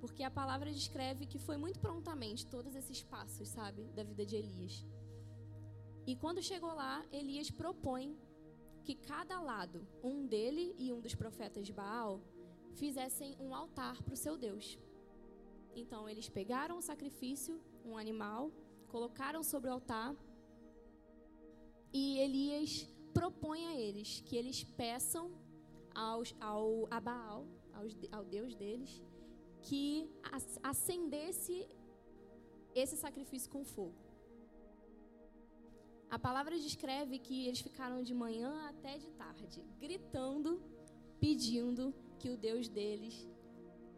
porque 0.00 0.22
a 0.22 0.30
palavra 0.30 0.72
descreve 0.72 1.26
que 1.26 1.38
foi 1.38 1.56
muito 1.56 1.78
prontamente 1.78 2.46
todos 2.46 2.74
esses 2.74 3.02
passos, 3.02 3.48
sabe, 3.48 3.84
da 3.94 4.02
vida 4.02 4.24
de 4.26 4.36
Elias. 4.36 4.84
E 6.06 6.16
quando 6.16 6.42
chegou 6.42 6.74
lá, 6.74 7.04
Elias 7.12 7.50
propõe 7.50 8.18
que 8.82 8.94
cada 8.94 9.40
lado, 9.40 9.86
um 10.02 10.26
dele 10.26 10.74
e 10.78 10.92
um 10.92 11.00
dos 11.00 11.14
profetas 11.14 11.66
de 11.66 11.72
Baal, 11.72 12.20
fizessem 12.80 13.36
um 13.40 13.54
altar 13.54 13.96
para 14.02 14.14
o 14.14 14.22
seu 14.24 14.36
Deus. 14.36 14.78
Então 15.74 16.08
eles 16.08 16.28
pegaram 16.28 16.76
o 16.78 16.86
sacrifício, 16.90 17.60
um 17.84 17.96
animal, 18.04 18.50
colocaram 18.88 19.42
sobre 19.42 19.68
o 19.70 19.72
altar 19.72 20.14
e 21.92 22.18
Elias 22.18 22.72
propõe 23.12 23.66
a 23.66 23.74
eles 23.86 24.20
que 24.26 24.36
eles 24.36 24.58
peçam 24.64 25.24
aos, 25.94 26.34
ao, 26.40 26.88
a 26.90 27.00
Baal, 27.00 27.46
aos, 27.72 27.92
ao 28.10 28.24
Deus 28.24 28.54
deles, 28.54 29.02
que 29.62 30.10
acendesse 30.62 31.68
esse 32.74 32.96
sacrifício 32.96 33.50
com 33.50 33.64
fogo. 33.64 33.94
A 36.10 36.18
palavra 36.18 36.58
descreve 36.58 37.18
que 37.18 37.46
eles 37.46 37.60
ficaram 37.60 38.02
de 38.02 38.14
manhã 38.14 38.68
até 38.68 38.98
de 38.98 39.10
tarde, 39.12 39.62
gritando, 39.78 40.62
pedindo 41.20 41.94
que 42.18 42.30
o 42.30 42.36
Deus 42.36 42.68
deles 42.68 43.26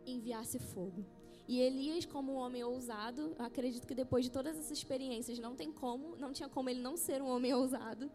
enviasse 0.06 0.58
fogo. 0.58 1.04
E 1.48 1.60
Elias, 1.60 2.04
como 2.04 2.32
um 2.32 2.36
homem 2.36 2.64
ousado, 2.64 3.34
acredito 3.38 3.86
que 3.86 3.94
depois 3.94 4.24
de 4.24 4.30
todas 4.30 4.56
essas 4.56 4.70
experiências, 4.70 5.38
não 5.38 5.54
tem 5.54 5.70
como, 5.70 6.16
não 6.16 6.32
tinha 6.32 6.48
como 6.48 6.68
ele 6.68 6.80
não 6.80 6.96
ser 6.96 7.22
um 7.22 7.28
homem 7.28 7.54
ousado. 7.54 8.10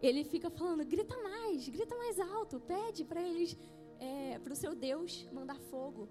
Ele 0.00 0.24
fica 0.24 0.48
falando: 0.48 0.84
grita 0.84 1.16
mais, 1.22 1.68
grita 1.68 1.94
mais 1.96 2.18
alto, 2.18 2.58
pede 2.60 3.04
para 3.04 3.22
eles, 3.22 3.56
é, 3.98 4.38
para 4.38 4.52
o 4.52 4.56
seu 4.56 4.74
Deus 4.74 5.28
mandar 5.30 5.58
fogo. 5.72 6.08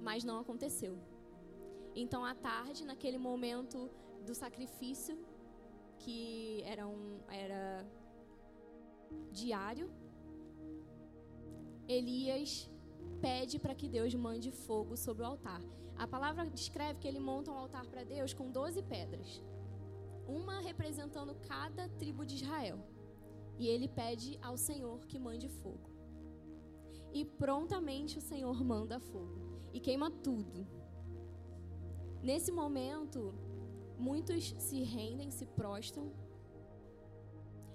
Mas 0.00 0.22
não 0.22 0.38
aconteceu. 0.38 0.98
Então, 1.94 2.24
à 2.24 2.34
tarde, 2.34 2.84
naquele 2.84 3.18
momento 3.18 3.90
do 4.26 4.34
sacrifício, 4.34 5.18
que 5.98 6.62
era, 6.64 6.86
um, 6.86 7.20
era 7.28 7.86
diário, 9.30 9.90
Elias 11.88 12.70
pede 13.20 13.58
para 13.58 13.74
que 13.74 13.88
Deus 13.88 14.14
mande 14.14 14.50
fogo 14.50 14.96
sobre 14.96 15.22
o 15.22 15.26
altar. 15.26 15.62
A 15.96 16.06
palavra 16.06 16.48
descreve 16.48 16.98
que 16.98 17.08
ele 17.08 17.20
monta 17.20 17.50
um 17.50 17.56
altar 17.56 17.86
para 17.86 18.04
Deus 18.04 18.32
com 18.32 18.50
12 18.50 18.82
pedras, 18.82 19.42
uma 20.26 20.60
representando 20.60 21.34
cada 21.46 21.88
tribo 21.90 22.24
de 22.24 22.36
Israel. 22.36 22.78
E 23.58 23.68
ele 23.68 23.88
pede 23.88 24.38
ao 24.42 24.56
Senhor 24.56 25.06
que 25.06 25.18
mande 25.18 25.48
fogo. 25.48 25.90
E 27.12 27.24
prontamente 27.24 28.18
o 28.18 28.22
Senhor 28.22 28.64
manda 28.64 28.98
fogo 28.98 29.60
e 29.72 29.78
queima 29.80 30.10
tudo. 30.10 30.66
Nesse 32.22 32.50
momento, 32.50 33.34
muitos 33.98 34.54
se 34.58 34.82
rendem, 34.82 35.30
se 35.30 35.46
prostram. 35.46 36.12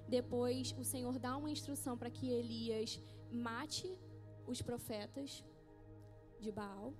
Depois, 0.08 0.74
o 0.78 0.84
Senhor 0.84 1.20
dá 1.20 1.36
uma 1.36 1.50
instrução 1.50 1.98
para 1.98 2.10
que 2.10 2.30
Elias 2.30 3.02
mate 3.30 3.90
os 4.48 4.62
profetas 4.62 5.44
de 6.40 6.52
Baal. 6.52 6.94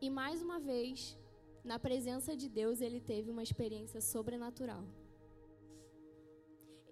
E 0.00 0.08
mais 0.08 0.40
uma 0.40 0.58
vez, 0.58 1.18
na 1.62 1.78
presença 1.78 2.36
de 2.36 2.48
Deus, 2.48 2.80
ele 2.80 3.00
teve 3.00 3.30
uma 3.30 3.42
experiência 3.42 4.00
sobrenatural. 4.00 4.84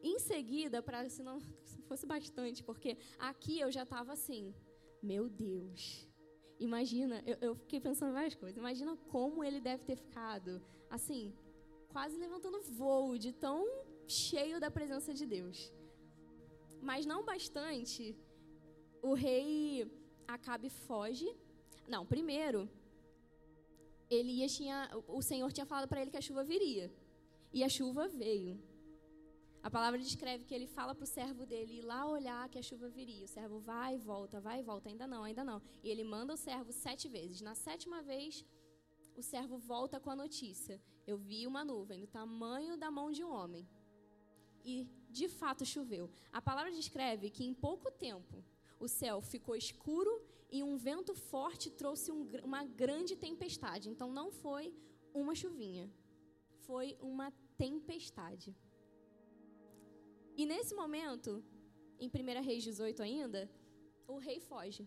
Em 0.02 0.18
seguida, 0.18 0.82
para 0.82 1.08
se 1.08 1.22
não 1.22 1.40
fosse 1.88 2.06
bastante, 2.06 2.62
porque 2.62 2.96
aqui 3.18 3.58
eu 3.60 3.70
já 3.70 3.84
estava 3.84 4.12
assim, 4.12 4.54
meu 5.02 5.28
Deus. 5.28 6.06
Imagina, 6.58 7.22
eu, 7.24 7.36
eu 7.40 7.54
fiquei 7.54 7.80
pensando 7.80 8.12
várias 8.12 8.34
coisas. 8.34 8.58
Imagina 8.58 8.96
como 9.14 9.44
ele 9.44 9.60
deve 9.60 9.84
ter 9.84 9.96
ficado, 9.96 10.60
assim, 10.90 11.32
quase 11.88 12.16
levantando 12.18 12.60
voo 12.62 13.16
de 13.16 13.32
tão 13.32 13.64
cheio 14.06 14.60
da 14.60 14.70
presença 14.70 15.14
de 15.14 15.24
Deus. 15.24 15.72
Mas 16.80 17.06
não 17.06 17.24
bastante 17.24 18.16
o 19.02 19.14
rei 19.14 19.90
Acabe 20.28 20.68
foge. 20.68 21.26
Não, 21.88 22.04
primeiro, 22.04 22.68
Elias 24.10 24.54
tinha, 24.54 24.90
o 25.06 25.22
Senhor 25.22 25.50
tinha 25.50 25.64
falado 25.64 25.88
para 25.88 26.02
ele 26.02 26.10
que 26.10 26.18
a 26.18 26.20
chuva 26.20 26.44
viria. 26.44 26.92
E 27.50 27.64
a 27.64 27.68
chuva 27.68 28.06
veio. 28.08 28.60
A 29.62 29.70
palavra 29.70 29.98
descreve 29.98 30.44
que 30.44 30.54
ele 30.54 30.66
fala 30.66 30.94
para 30.94 31.04
o 31.04 31.06
servo 31.06 31.46
dele 31.46 31.78
ir 31.78 31.82
lá 31.82 32.06
olhar 32.06 32.46
que 32.50 32.58
a 32.58 32.62
chuva 32.62 32.90
viria. 32.90 33.24
O 33.24 33.28
servo 33.28 33.58
vai 33.58 33.94
e 33.94 33.98
volta, 33.98 34.38
vai 34.38 34.60
e 34.60 34.62
volta. 34.62 34.90
Ainda 34.90 35.06
não, 35.06 35.24
ainda 35.24 35.42
não. 35.42 35.62
E 35.82 35.88
ele 35.88 36.04
manda 36.04 36.34
o 36.34 36.36
servo 36.36 36.72
sete 36.72 37.08
vezes. 37.08 37.40
Na 37.40 37.54
sétima 37.54 38.02
vez, 38.02 38.44
o 39.16 39.22
servo 39.22 39.56
volta 39.56 39.98
com 39.98 40.10
a 40.10 40.16
notícia: 40.16 40.78
Eu 41.06 41.16
vi 41.16 41.46
uma 41.46 41.64
nuvem 41.64 42.00
do 42.00 42.06
tamanho 42.06 42.76
da 42.76 42.90
mão 42.90 43.10
de 43.10 43.24
um 43.24 43.32
homem. 43.32 43.66
E 44.62 44.86
de 45.08 45.26
fato 45.26 45.64
choveu. 45.64 46.10
A 46.30 46.42
palavra 46.42 46.70
descreve 46.70 47.30
que 47.30 47.44
em 47.44 47.54
pouco 47.54 47.90
tempo 47.90 48.44
o 48.80 48.88
céu 48.88 49.20
ficou 49.20 49.54
escuro 49.56 50.12
e 50.50 50.62
um 50.62 50.76
vento 50.76 51.14
forte 51.14 51.70
trouxe 51.70 52.10
um, 52.10 52.22
uma 52.44 52.64
grande 52.64 53.14
tempestade. 53.16 53.88
Então 53.90 54.10
não 54.10 54.30
foi 54.30 54.74
uma 55.12 55.34
chuvinha, 55.34 55.90
foi 56.66 56.96
uma 57.00 57.30
tempestade. 57.56 58.54
E 60.36 60.46
nesse 60.46 60.74
momento, 60.74 61.42
em 61.98 62.08
1 62.08 62.42
Reis 62.48 62.62
18 62.62 63.02
ainda, 63.02 63.50
o 64.06 64.16
rei 64.18 64.38
foge. 64.40 64.86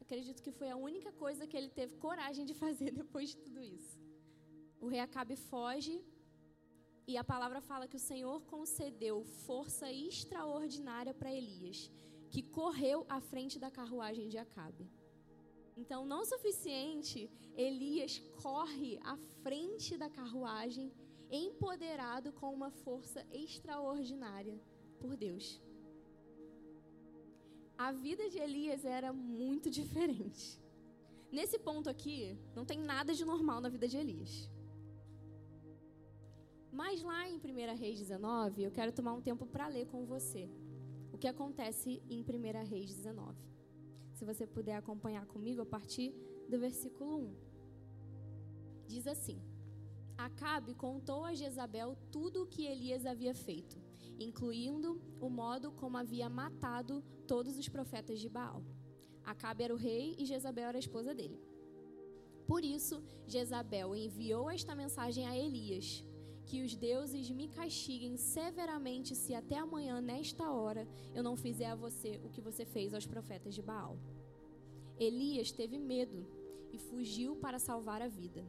Acredito 0.00 0.42
que 0.42 0.52
foi 0.52 0.70
a 0.70 0.76
única 0.76 1.10
coisa 1.12 1.46
que 1.46 1.56
ele 1.56 1.68
teve 1.68 1.96
coragem 1.96 2.44
de 2.44 2.54
fazer 2.54 2.90
depois 3.02 3.30
de 3.30 3.36
tudo 3.36 3.60
isso. 3.62 3.98
O 4.80 4.86
rei 4.86 5.00
Acabe 5.00 5.36
foge 5.36 6.02
e 7.06 7.16
a 7.16 7.24
palavra 7.32 7.60
fala 7.60 7.86
que 7.86 7.96
o 7.96 8.06
Senhor 8.10 8.40
concedeu 8.54 9.22
força 9.46 9.90
extraordinária 9.92 11.14
para 11.14 11.32
Elias 11.32 11.90
que 12.30 12.42
correu 12.42 13.04
à 13.08 13.20
frente 13.20 13.58
da 13.58 13.70
carruagem 13.70 14.28
de 14.28 14.38
Acabe. 14.38 14.88
Então, 15.76 16.06
não 16.06 16.24
suficiente, 16.24 17.30
Elias 17.56 18.18
corre 18.42 18.98
à 19.02 19.16
frente 19.42 19.96
da 19.96 20.08
carruagem, 20.08 20.92
empoderado 21.30 22.32
com 22.32 22.52
uma 22.52 22.70
força 22.70 23.26
extraordinária 23.32 24.60
por 25.00 25.16
Deus. 25.16 25.60
A 27.76 27.90
vida 27.90 28.30
de 28.30 28.38
Elias 28.38 28.84
era 28.84 29.12
muito 29.12 29.68
diferente. 29.68 30.62
Nesse 31.30 31.58
ponto 31.58 31.90
aqui, 31.90 32.38
não 32.54 32.64
tem 32.64 32.78
nada 32.78 33.12
de 33.12 33.24
normal 33.24 33.60
na 33.60 33.68
vida 33.68 33.88
de 33.88 33.96
Elias. 33.96 34.48
Mas 36.70 37.02
lá 37.02 37.28
em 37.28 37.36
1 37.36 37.76
Reis 37.76 37.98
19, 37.98 38.62
eu 38.62 38.70
quero 38.70 38.92
tomar 38.92 39.12
um 39.12 39.20
tempo 39.20 39.44
para 39.44 39.66
ler 39.66 39.86
com 39.86 40.04
você 40.04 40.48
o 41.14 41.18
que 41.18 41.28
acontece 41.28 42.02
em 42.10 42.22
1 42.22 42.68
Reis 42.68 42.92
19. 42.92 43.38
Se 44.12 44.24
você 44.24 44.44
puder 44.48 44.74
acompanhar 44.74 45.24
comigo 45.26 45.62
a 45.62 45.66
partir 45.66 46.12
do 46.48 46.58
versículo 46.58 47.18
1. 47.18 47.34
Diz 48.88 49.06
assim: 49.06 49.40
Acabe 50.18 50.74
contou 50.74 51.24
a 51.24 51.32
Jezabel 51.32 51.96
tudo 52.10 52.42
o 52.42 52.46
que 52.46 52.66
Elias 52.66 53.06
havia 53.06 53.32
feito, 53.32 53.76
incluindo 54.18 55.00
o 55.20 55.28
modo 55.30 55.70
como 55.70 55.96
havia 55.96 56.28
matado 56.28 57.00
todos 57.28 57.56
os 57.56 57.68
profetas 57.68 58.18
de 58.18 58.28
Baal. 58.28 58.64
Acabe 59.24 59.62
era 59.62 59.74
o 59.74 59.78
rei 59.78 60.16
e 60.18 60.26
Jezabel 60.26 60.68
era 60.70 60.78
a 60.78 60.86
esposa 60.86 61.14
dele. 61.14 61.40
Por 62.44 62.64
isso, 62.64 63.02
Jezabel 63.28 63.94
enviou 63.94 64.50
esta 64.50 64.74
mensagem 64.74 65.28
a 65.28 65.36
Elias: 65.36 66.04
Que 66.46 66.62
os 66.62 66.74
deuses 66.74 67.30
me 67.30 67.48
castiguem 67.48 68.16
severamente 68.16 69.14
se 69.14 69.34
até 69.34 69.58
amanhã, 69.58 70.00
nesta 70.00 70.50
hora, 70.50 70.86
eu 71.14 71.22
não 71.22 71.36
fizer 71.36 71.66
a 71.66 71.74
você 71.74 72.20
o 72.22 72.28
que 72.28 72.40
você 72.40 72.64
fez 72.64 72.92
aos 72.92 73.06
profetas 73.06 73.54
de 73.54 73.62
Baal. 73.62 73.98
Elias 74.98 75.50
teve 75.50 75.78
medo 75.78 76.26
e 76.72 76.78
fugiu 76.78 77.36
para 77.36 77.58
salvar 77.58 78.02
a 78.02 78.08
vida. 78.08 78.44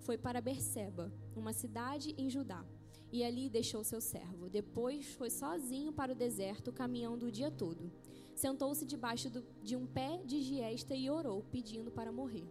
Foi 0.00 0.18
para 0.18 0.40
Berseba, 0.40 1.12
uma 1.34 1.52
cidade 1.52 2.14
em 2.18 2.28
Judá, 2.28 2.64
e 3.10 3.24
ali 3.24 3.48
deixou 3.48 3.82
seu 3.82 4.00
servo. 4.00 4.50
Depois 4.50 5.14
foi 5.14 5.30
sozinho 5.30 5.92
para 5.92 6.12
o 6.12 6.16
deserto, 6.16 6.72
caminhando 6.72 7.26
o 7.26 7.32
dia 7.32 7.50
todo. 7.50 7.90
Sentou-se 8.34 8.84
debaixo 8.84 9.30
de 9.62 9.76
um 9.76 9.86
pé 9.86 10.20
de 10.24 10.42
giesta 10.42 10.94
e 10.94 11.08
orou, 11.08 11.44
pedindo 11.50 11.90
para 11.90 12.12
morrer. 12.12 12.46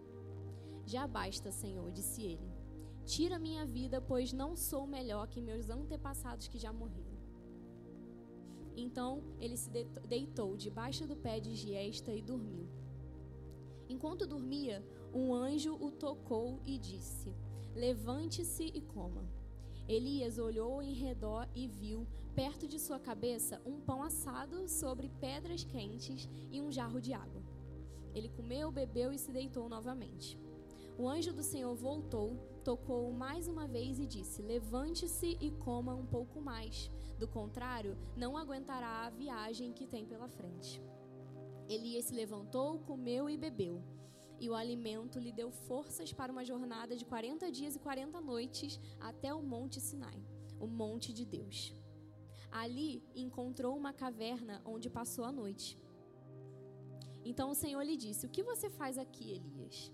Já 0.86 1.06
basta, 1.06 1.52
Senhor, 1.52 1.92
disse 1.92 2.24
ele. 2.24 2.53
Tira 3.06 3.38
minha 3.38 3.66
vida, 3.66 4.00
pois 4.02 4.32
não 4.32 4.56
sou 4.56 4.88
melhor 4.88 5.28
que 5.28 5.42
meus 5.42 5.70
antepassados 5.70 6.48
que 6.48 6.58
já 6.58 6.72
morreram. 6.72 7.14
Então 8.76 9.24
ele 9.40 9.58
se 9.58 9.70
deitou 10.08 10.56
debaixo 10.58 11.06
do 11.06 11.16
pé 11.16 11.40
de 11.40 11.54
giesta 11.56 12.14
e 12.14 12.22
dormiu. 12.22 12.68
Enquanto 13.90 14.26
dormia, 14.26 14.84
um 15.14 15.34
anjo 15.34 15.76
o 15.76 15.92
tocou 15.92 16.60
e 16.66 16.78
disse: 16.78 17.36
Levante-se 17.76 18.64
e 18.74 18.82
coma. 18.82 19.28
Elias 19.88 20.38
olhou 20.38 20.82
em 20.82 20.94
redor 20.94 21.48
e 21.54 21.68
viu, 21.68 22.08
perto 22.34 22.68
de 22.68 22.80
sua 22.80 23.00
cabeça, 23.00 23.62
um 23.66 23.82
pão 23.82 24.02
assado 24.02 24.68
sobre 24.68 25.10
pedras 25.20 25.64
quentes 25.64 26.28
e 26.50 26.62
um 26.62 26.72
jarro 26.72 27.02
de 27.02 27.14
água. 27.14 27.44
Ele 28.16 28.30
comeu, 28.30 28.72
bebeu 28.72 29.12
e 29.12 29.18
se 29.18 29.32
deitou 29.32 29.68
novamente. 29.68 30.40
O 30.98 31.08
anjo 31.08 31.34
do 31.34 31.44
Senhor 31.44 31.76
voltou, 31.76 32.38
tocou 32.64 33.12
mais 33.12 33.48
uma 33.48 33.68
vez 33.68 34.00
e 34.00 34.08
disse: 34.08 34.42
Levante-se 34.42 35.38
e 35.40 35.52
coma 35.52 35.94
um 35.94 36.06
pouco 36.06 36.42
mais. 36.42 36.90
Do 37.20 37.28
contrário, 37.28 37.98
não 38.16 38.38
aguentará 38.38 39.06
a 39.06 39.10
viagem 39.10 39.74
que 39.74 39.86
tem 39.86 40.06
pela 40.06 40.30
frente. 40.30 40.82
Elias 41.68 42.06
se 42.06 42.16
levantou, 42.16 42.80
comeu 42.80 43.30
e 43.30 43.38
bebeu. 43.38 43.84
E 44.40 44.50
o 44.50 44.56
alimento 44.56 45.20
lhe 45.20 45.32
deu 45.32 45.52
forças 45.52 46.12
para 46.12 46.32
uma 46.32 46.44
jornada 46.44 46.96
de 46.96 47.06
40 47.06 47.52
dias 47.52 47.76
e 47.76 47.80
40 47.80 48.20
noites 48.20 48.80
até 49.00 49.34
o 49.34 49.42
Monte 49.42 49.80
Sinai, 49.80 50.20
o 50.60 50.68
monte 50.68 51.14
de 51.14 51.26
Deus. 51.26 51.74
Ali 52.52 53.04
encontrou 53.16 53.76
uma 53.76 53.94
caverna 53.94 54.62
onde 54.66 54.90
passou 54.90 55.26
a 55.26 55.32
noite. 55.32 55.78
Então 57.24 57.50
o 57.50 57.56
Senhor 57.56 57.82
lhe 57.84 57.96
disse: 57.96 58.26
O 58.26 58.30
que 58.30 58.44
você 58.44 58.70
faz 58.70 58.98
aqui, 58.98 59.32
Elias? 59.32 59.92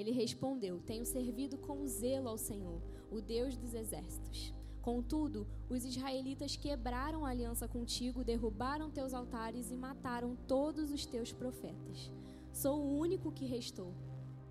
Ele 0.00 0.12
respondeu: 0.12 0.80
Tenho 0.80 1.04
servido 1.04 1.58
com 1.58 1.86
zelo 1.86 2.30
ao 2.30 2.38
Senhor, 2.38 2.80
o 3.10 3.20
Deus 3.20 3.54
dos 3.54 3.74
exércitos. 3.74 4.54
Contudo, 4.80 5.46
os 5.68 5.84
israelitas 5.84 6.56
quebraram 6.56 7.26
a 7.26 7.28
aliança 7.28 7.68
contigo, 7.68 8.24
derrubaram 8.24 8.90
teus 8.90 9.12
altares 9.12 9.70
e 9.70 9.76
mataram 9.76 10.34
todos 10.48 10.90
os 10.90 11.04
teus 11.04 11.34
profetas. 11.34 12.10
Sou 12.50 12.80
o 12.80 12.98
único 12.98 13.30
que 13.30 13.44
restou. 13.44 13.92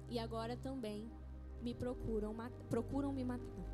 E 0.07 0.19
agora 0.19 0.55
também 0.55 1.09
me 1.63 1.73
procuram, 1.73 2.35
procuram 2.69 3.12
me 3.12 3.23
matar. 3.23 3.65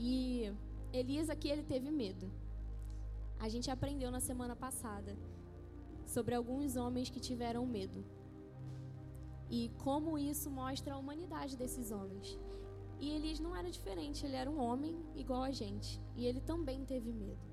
E 0.00 0.50
Elias 0.94 1.28
aqui 1.28 1.50
ele 1.50 1.62
teve 1.62 1.90
medo. 1.90 2.32
A 3.38 3.50
gente 3.50 3.70
aprendeu 3.70 4.10
na 4.10 4.20
semana 4.20 4.56
passada 4.56 5.14
sobre 6.06 6.34
alguns 6.34 6.74
homens 6.74 7.10
que 7.10 7.20
tiveram 7.20 7.66
medo. 7.66 8.02
E 9.56 9.70
como 9.84 10.18
isso 10.18 10.50
mostra 10.50 10.94
a 10.94 10.98
humanidade 10.98 11.58
desses 11.58 11.90
homens. 11.90 12.38
E 12.98 13.10
Elias 13.10 13.38
não 13.38 13.54
era 13.54 13.70
diferente, 13.70 14.24
ele 14.24 14.34
era 14.42 14.50
um 14.50 14.58
homem 14.58 14.94
igual 15.14 15.42
a 15.42 15.50
gente. 15.50 16.00
E 16.16 16.24
ele 16.24 16.40
também 16.40 16.86
teve 16.86 17.12
medo. 17.12 17.46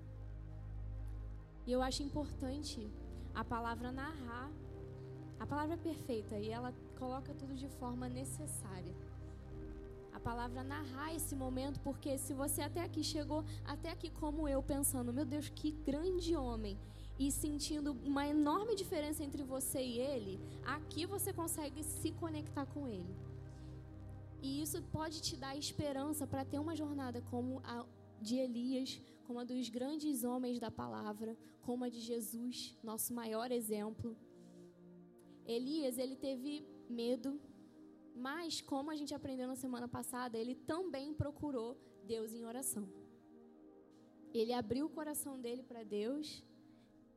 E 1.68 1.72
eu 1.74 1.82
acho 1.82 2.02
importante 2.02 2.90
a 3.36 3.44
palavra 3.44 3.92
narrar. 3.92 4.50
A 5.40 5.46
palavra 5.46 5.74
é 5.74 5.78
perfeita 5.78 6.38
e 6.40 6.50
ela 6.50 6.74
coloca 6.98 7.34
tudo 7.34 7.54
de 7.54 7.68
forma 7.68 8.08
necessária. 8.08 8.96
A 10.14 10.20
palavra 10.22 10.64
narrar 10.64 11.14
esse 11.14 11.36
momento, 11.36 11.82
porque 11.82 12.18
se 12.18 12.34
você 12.34 12.62
até 12.62 12.82
aqui 12.82 13.04
chegou, 13.04 13.44
até 13.66 13.92
aqui 13.92 14.10
como 14.10 14.48
eu, 14.48 14.64
pensando, 14.64 15.12
meu 15.12 15.26
Deus, 15.26 15.50
que 15.50 15.72
grande 15.72 16.34
homem, 16.36 16.78
e 17.20 17.30
sentindo 17.32 17.92
uma 18.12 18.26
enorme 18.26 18.74
diferença 18.76 19.22
entre 19.24 19.44
você 19.44 19.82
e 19.82 20.00
ele, 20.00 20.40
aqui 20.76 21.06
você 21.06 21.34
consegue 21.34 21.84
se 21.84 22.12
conectar 22.14 22.66
com 22.66 22.88
ele. 22.88 23.14
E 24.42 24.62
isso 24.62 24.82
pode 24.84 25.22
te 25.22 25.36
dar 25.36 25.58
esperança 25.58 26.26
para 26.26 26.46
ter 26.46 26.60
uma 26.60 26.76
jornada 26.76 27.22
como 27.30 27.62
a 27.66 27.86
de 28.22 28.38
Elias, 28.38 29.02
como 29.26 29.40
a 29.40 29.44
dos 29.44 29.68
grandes 29.68 30.24
homens 30.24 30.60
da 30.60 30.72
palavra, 30.72 31.38
como 31.62 31.84
a 31.84 31.90
de 31.90 32.00
Jesus, 32.00 32.78
nosso 32.82 33.14
maior 33.14 33.52
exemplo. 33.52 34.16
Elias, 35.46 35.98
ele 35.98 36.16
teve 36.16 36.66
medo, 36.90 37.40
mas 38.16 38.62
como 38.62 38.92
a 38.92 38.96
gente 38.96 39.14
aprendeu 39.14 39.48
na 39.48 39.56
semana 39.56 39.88
passada, 39.88 40.38
ele 40.38 40.56
também 40.56 41.14
procurou 41.14 41.78
Deus 42.06 42.34
em 42.34 42.46
oração. 42.46 42.88
Ele 44.34 44.54
abriu 44.54 44.86
o 44.86 44.90
coração 44.90 45.40
dele 45.40 45.64
para 45.64 45.84
Deus, 45.84 46.44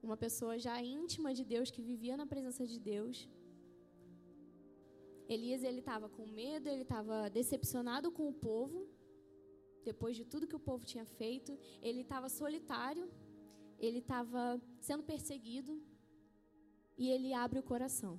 uma 0.03 0.17
pessoa 0.25 0.55
já 0.59 0.75
íntima 0.83 1.31
de 1.39 1.45
Deus, 1.53 1.71
que 1.71 1.83
vivia 1.91 2.17
na 2.17 2.27
presença 2.33 2.67
de 2.73 2.79
Deus. 2.93 3.29
Elias 5.29 5.63
ele 5.63 5.81
estava 5.85 6.09
com 6.17 6.27
medo, 6.27 6.69
ele 6.69 6.83
estava 6.83 7.31
decepcionado 7.31 8.11
com 8.17 8.27
o 8.29 8.35
povo, 8.51 8.81
depois 9.85 10.17
de 10.17 10.25
tudo 10.25 10.49
que 10.51 10.57
o 10.61 10.67
povo 10.69 10.85
tinha 10.85 11.07
feito, 11.21 11.59
ele 11.81 12.03
estava 12.03 12.29
solitário, 12.29 13.07
ele 13.79 14.01
estava 14.05 14.61
sendo 14.81 15.05
perseguido, 15.13 15.73
e 17.03 17.09
ele 17.15 17.33
abre 17.33 17.59
o 17.59 17.69
coração. 17.73 18.15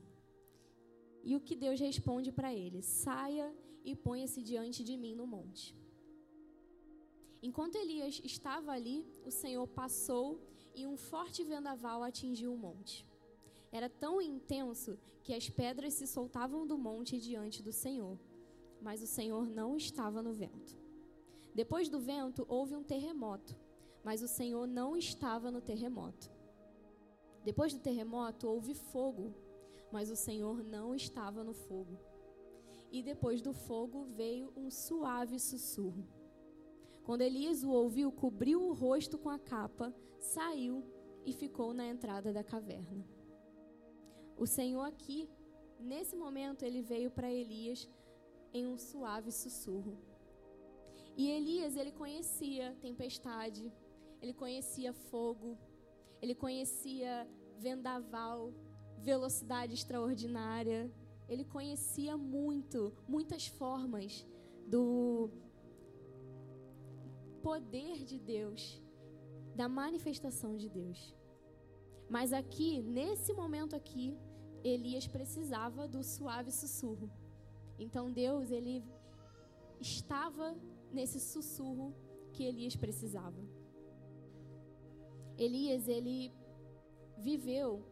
E 1.24 1.36
o 1.36 1.41
que 1.46 1.56
Deus 1.56 1.80
responde 1.80 2.32
para 2.32 2.54
ele? 2.54 2.82
Saia 2.82 3.48
e 3.84 3.96
ponha-se 3.96 4.41
diante 4.41 4.84
de 4.84 4.96
mim 4.98 5.15
no 5.15 5.28
monte. 5.36 5.76
Enquanto 7.41 7.76
Elias 7.76 8.22
estava 8.24 8.72
ali, 8.72 9.06
o 9.26 9.32
Senhor 9.32 9.67
passou 9.67 10.28
e 10.75 10.86
um 10.88 10.97
forte 10.97 11.43
vendaval 11.43 12.03
atingiu 12.03 12.53
o 12.53 12.57
monte. 12.57 13.07
Era 13.71 13.89
tão 13.89 14.21
intenso 14.21 14.97
que 15.23 15.33
as 15.33 15.49
pedras 15.49 15.93
se 15.95 16.05
soltavam 16.05 16.65
do 16.67 16.77
monte 16.77 17.19
diante 17.19 17.63
do 17.63 17.71
Senhor, 17.71 18.19
mas 18.81 19.01
o 19.01 19.07
Senhor 19.07 19.47
não 19.47 19.75
estava 19.75 20.21
no 20.21 20.33
vento. 20.33 20.77
Depois 21.55 21.89
do 21.89 21.99
vento 21.99 22.45
houve 22.47 22.75
um 22.75 22.83
terremoto, 22.83 23.55
mas 24.03 24.21
o 24.21 24.27
Senhor 24.27 24.67
não 24.67 24.97
estava 24.97 25.49
no 25.49 25.62
terremoto. 25.62 26.31
Depois 27.43 27.73
do 27.73 27.79
terremoto 27.79 28.47
houve 28.47 28.73
fogo, 28.73 29.33
mas 29.91 30.09
o 30.09 30.15
Senhor 30.15 30.63
não 30.63 30.95
estava 30.95 31.43
no 31.43 31.53
fogo. 31.53 31.99
E 32.91 33.01
depois 33.01 33.41
do 33.41 33.53
fogo 33.53 34.05
veio 34.05 34.51
um 34.55 34.69
suave 34.69 35.39
sussurro. 35.39 36.07
Quando 37.03 37.21
Elias 37.21 37.63
o 37.63 37.69
ouviu, 37.69 38.11
cobriu 38.11 38.61
o 38.61 38.73
rosto 38.73 39.17
com 39.17 39.29
a 39.29 39.37
capa, 39.37 39.93
saiu 40.19 40.83
e 41.25 41.33
ficou 41.33 41.73
na 41.73 41.85
entrada 41.85 42.31
da 42.31 42.43
caverna. 42.43 43.05
O 44.37 44.47
Senhor 44.47 44.83
aqui, 44.83 45.29
nesse 45.79 46.15
momento, 46.15 46.63
ele 46.63 46.81
veio 46.81 47.11
para 47.11 47.31
Elias 47.31 47.89
em 48.53 48.65
um 48.67 48.77
suave 48.77 49.31
sussurro. 49.31 49.97
E 51.15 51.29
Elias, 51.29 51.75
ele 51.75 51.91
conhecia 51.91 52.75
tempestade, 52.81 53.71
ele 54.21 54.33
conhecia 54.33 54.93
fogo, 54.93 55.57
ele 56.21 56.33
conhecia 56.33 57.27
vendaval, 57.59 58.53
velocidade 58.97 59.73
extraordinária. 59.73 60.91
Ele 61.27 61.45
conhecia 61.45 62.17
muito, 62.17 62.93
muitas 63.07 63.47
formas 63.47 64.25
do 64.67 65.29
poder 67.47 67.95
de 68.10 68.17
Deus, 68.17 68.82
da 69.56 69.67
manifestação 69.82 70.56
de 70.56 70.69
Deus. 70.79 70.99
Mas 72.10 72.32
aqui, 72.41 72.82
nesse 72.82 73.32
momento 73.34 73.75
aqui, 73.75 74.17
Elias 74.63 75.06
precisava 75.08 75.88
do 75.88 76.01
suave 76.03 76.51
sussurro. 76.51 77.10
Então 77.77 78.12
Deus, 78.12 78.49
ele 78.49 78.84
estava 79.79 80.56
nesse 80.91 81.19
sussurro 81.19 81.93
que 82.32 82.43
Elias 82.43 82.75
precisava. 82.75 83.41
Elias, 85.38 85.88
ele 85.88 86.32
viveu 87.17 87.84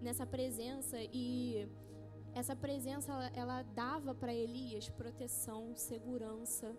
nessa 0.00 0.26
presença 0.26 0.96
e 1.12 1.68
essa 2.34 2.54
presença 2.54 3.12
ela, 3.12 3.28
ela 3.34 3.62
dava 3.62 4.14
para 4.14 4.32
Elias 4.32 4.88
proteção, 4.88 5.74
segurança. 5.76 6.76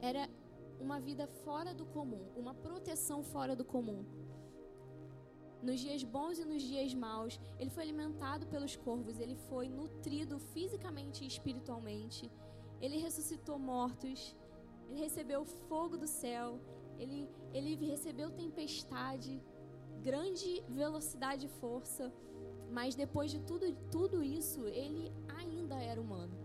Era 0.00 0.28
uma 0.82 0.98
vida 1.08 1.26
fora 1.44 1.72
do 1.72 1.86
comum, 1.96 2.24
uma 2.42 2.54
proteção 2.66 3.22
fora 3.22 3.54
do 3.60 3.64
comum. 3.64 4.04
Nos 5.62 5.78
dias 5.84 6.02
bons 6.02 6.38
e 6.40 6.44
nos 6.44 6.62
dias 6.70 6.92
maus, 6.92 7.40
ele 7.58 7.70
foi 7.70 7.84
alimentado 7.84 8.46
pelos 8.52 8.74
corvos, 8.74 9.20
ele 9.20 9.36
foi 9.48 9.68
nutrido 9.68 10.38
fisicamente 10.54 11.22
e 11.22 11.28
espiritualmente. 11.28 12.28
Ele 12.80 12.96
ressuscitou 13.06 13.58
mortos, 13.60 14.36
ele 14.88 14.98
recebeu 14.98 15.44
fogo 15.44 15.96
do 15.96 16.08
céu, 16.08 16.58
ele, 16.98 17.30
ele 17.54 17.72
recebeu 17.92 18.28
tempestade, 18.32 19.40
grande 20.02 20.50
velocidade 20.68 21.46
e 21.46 21.54
força. 21.60 22.12
Mas 22.78 22.96
depois 22.96 23.30
de 23.30 23.38
tudo, 23.40 23.64
tudo 23.88 24.20
isso, 24.20 24.66
ele 24.66 25.12
ainda 25.38 25.76
era 25.76 26.00
humano. 26.00 26.36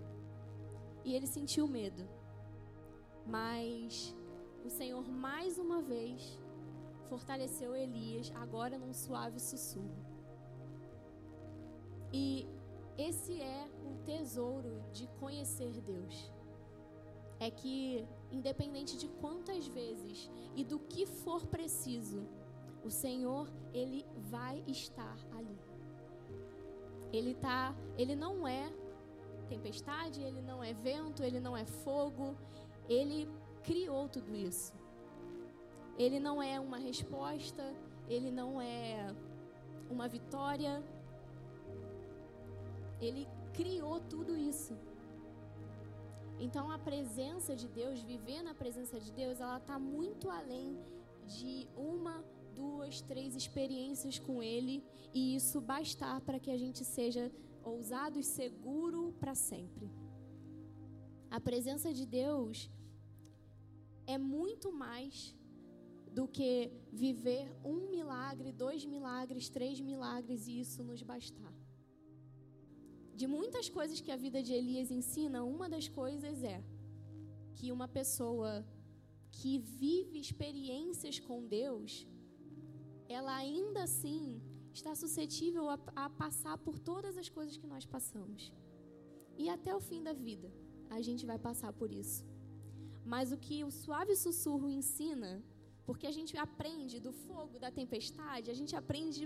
E 1.03 1.15
ele 1.15 1.25
sentiu 1.25 1.67
medo. 1.67 2.07
Mas 3.25 4.15
o 4.67 4.69
Senhor, 4.69 5.07
mais 5.07 5.57
uma 5.57 5.81
vez, 5.81 6.37
fortaleceu 7.07 7.73
Elias, 7.73 8.31
agora 8.35 8.77
num 8.77 8.93
suave 8.93 9.39
sussurro. 9.39 9.95
E 12.11 12.45
esse 12.97 13.41
é 13.41 13.69
o 13.89 14.03
tesouro 14.03 14.83
de 14.91 15.07
conhecer 15.21 15.71
Deus. 15.81 16.31
É 17.39 17.49
que, 17.49 18.05
independente 18.29 18.97
de 18.97 19.07
quantas 19.07 19.65
vezes 19.67 20.29
e 20.53 20.65
do 20.65 20.79
que 20.79 21.05
for 21.05 21.45
preciso, 21.45 22.27
o 22.83 22.91
Senhor, 22.91 23.49
ele 23.73 24.05
vai 24.29 24.63
estar 24.67 25.17
ali. 25.31 25.59
Ele 27.13 27.33
tá, 27.35 27.73
ele 27.97 28.17
não 28.17 28.45
é 28.45 28.69
tempestade, 29.47 30.21
ele 30.21 30.41
não 30.41 30.61
é 30.61 30.73
vento, 30.73 31.23
ele 31.23 31.39
não 31.39 31.55
é 31.55 31.65
fogo, 31.65 32.35
ele 32.89 33.29
criou 33.63 34.07
tudo 34.07 34.35
isso. 34.35 34.73
Ele 35.97 36.19
não 36.19 36.41
é 36.41 36.59
uma 36.59 36.77
resposta, 36.77 37.73
ele 38.07 38.31
não 38.31 38.61
é 38.61 39.13
uma 39.89 40.07
vitória. 40.07 40.83
Ele 43.01 43.27
criou 43.53 43.99
tudo 43.99 44.35
isso. 44.37 44.75
Então 46.39 46.69
a 46.69 46.77
presença 46.77 47.55
de 47.55 47.67
Deus, 47.67 48.01
viver 48.01 48.43
na 48.43 48.53
presença 48.53 48.99
de 48.99 49.11
Deus, 49.11 49.39
ela 49.39 49.57
está 49.57 49.79
muito 49.79 50.29
além 50.29 50.77
de 51.25 51.67
uma, 51.75 52.23
duas, 52.55 53.01
três 53.01 53.35
experiências 53.35 54.19
com 54.19 54.41
Ele 54.41 54.83
e 55.13 55.35
isso 55.35 55.59
bastar 55.59 56.21
para 56.21 56.39
que 56.39 56.51
a 56.51 56.57
gente 56.57 56.85
seja 56.85 57.31
ousado 57.63 58.19
e 58.19 58.23
seguro 58.23 59.13
para 59.19 59.35
sempre. 59.35 59.89
A 61.29 61.39
presença 61.39 61.93
de 61.93 62.05
Deus 62.05 62.69
é 64.07 64.17
muito 64.17 64.71
mais 64.71 65.35
do 66.17 66.27
que 66.27 66.71
viver 66.91 67.45
um 67.63 67.79
milagre, 67.95 68.51
dois 68.51 68.83
milagres, 68.85 69.49
três 69.49 69.79
milagres 69.79 70.47
e 70.47 70.59
isso 70.61 70.83
nos 70.83 71.03
bastar. 71.03 71.53
De 73.19 73.27
muitas 73.27 73.67
coisas 73.77 73.99
que 73.99 74.11
a 74.11 74.15
vida 74.25 74.41
de 74.41 74.53
Elias 74.53 74.89
ensina, 74.89 75.43
uma 75.43 75.67
das 75.69 75.87
coisas 75.87 76.43
é 76.43 76.63
que 77.55 77.71
uma 77.71 77.87
pessoa 77.87 78.65
que 79.37 79.53
vive 79.59 80.19
experiências 80.19 81.19
com 81.19 81.45
Deus, 81.45 82.07
ela 83.09 83.35
ainda 83.35 83.83
assim 83.83 84.41
está 84.73 84.93
suscetível 84.95 85.69
a, 85.69 85.79
a, 85.95 86.09
passar 86.09 86.57
por 86.59 86.77
todas 86.79 87.17
as 87.17 87.29
coisas 87.29 87.57
que 87.57 87.67
nós 87.67 87.85
passamos. 87.85 88.51
E 89.37 89.49
até 89.49 89.75
o 89.75 89.79
fim 89.79 90.01
da 90.01 90.13
vida, 90.13 90.51
a 90.89 91.01
gente 91.01 91.25
vai 91.25 91.37
passar 91.37 91.73
por 91.73 91.91
isso. 91.91 92.23
Mas 93.13 93.31
o 93.35 93.37
que 93.45 93.57
o 93.67 93.71
suave 93.83 94.13
sussurro 94.23 94.67
ensina 94.79 95.31
porque 95.87 96.05
a 96.09 96.15
gente 96.17 96.33
aprende 96.45 96.95
do 97.05 97.11
fogo, 97.25 97.61
da 97.63 97.69
tempestade, 97.79 98.51
a 98.53 98.57
gente 98.59 98.73
aprende 98.81 99.21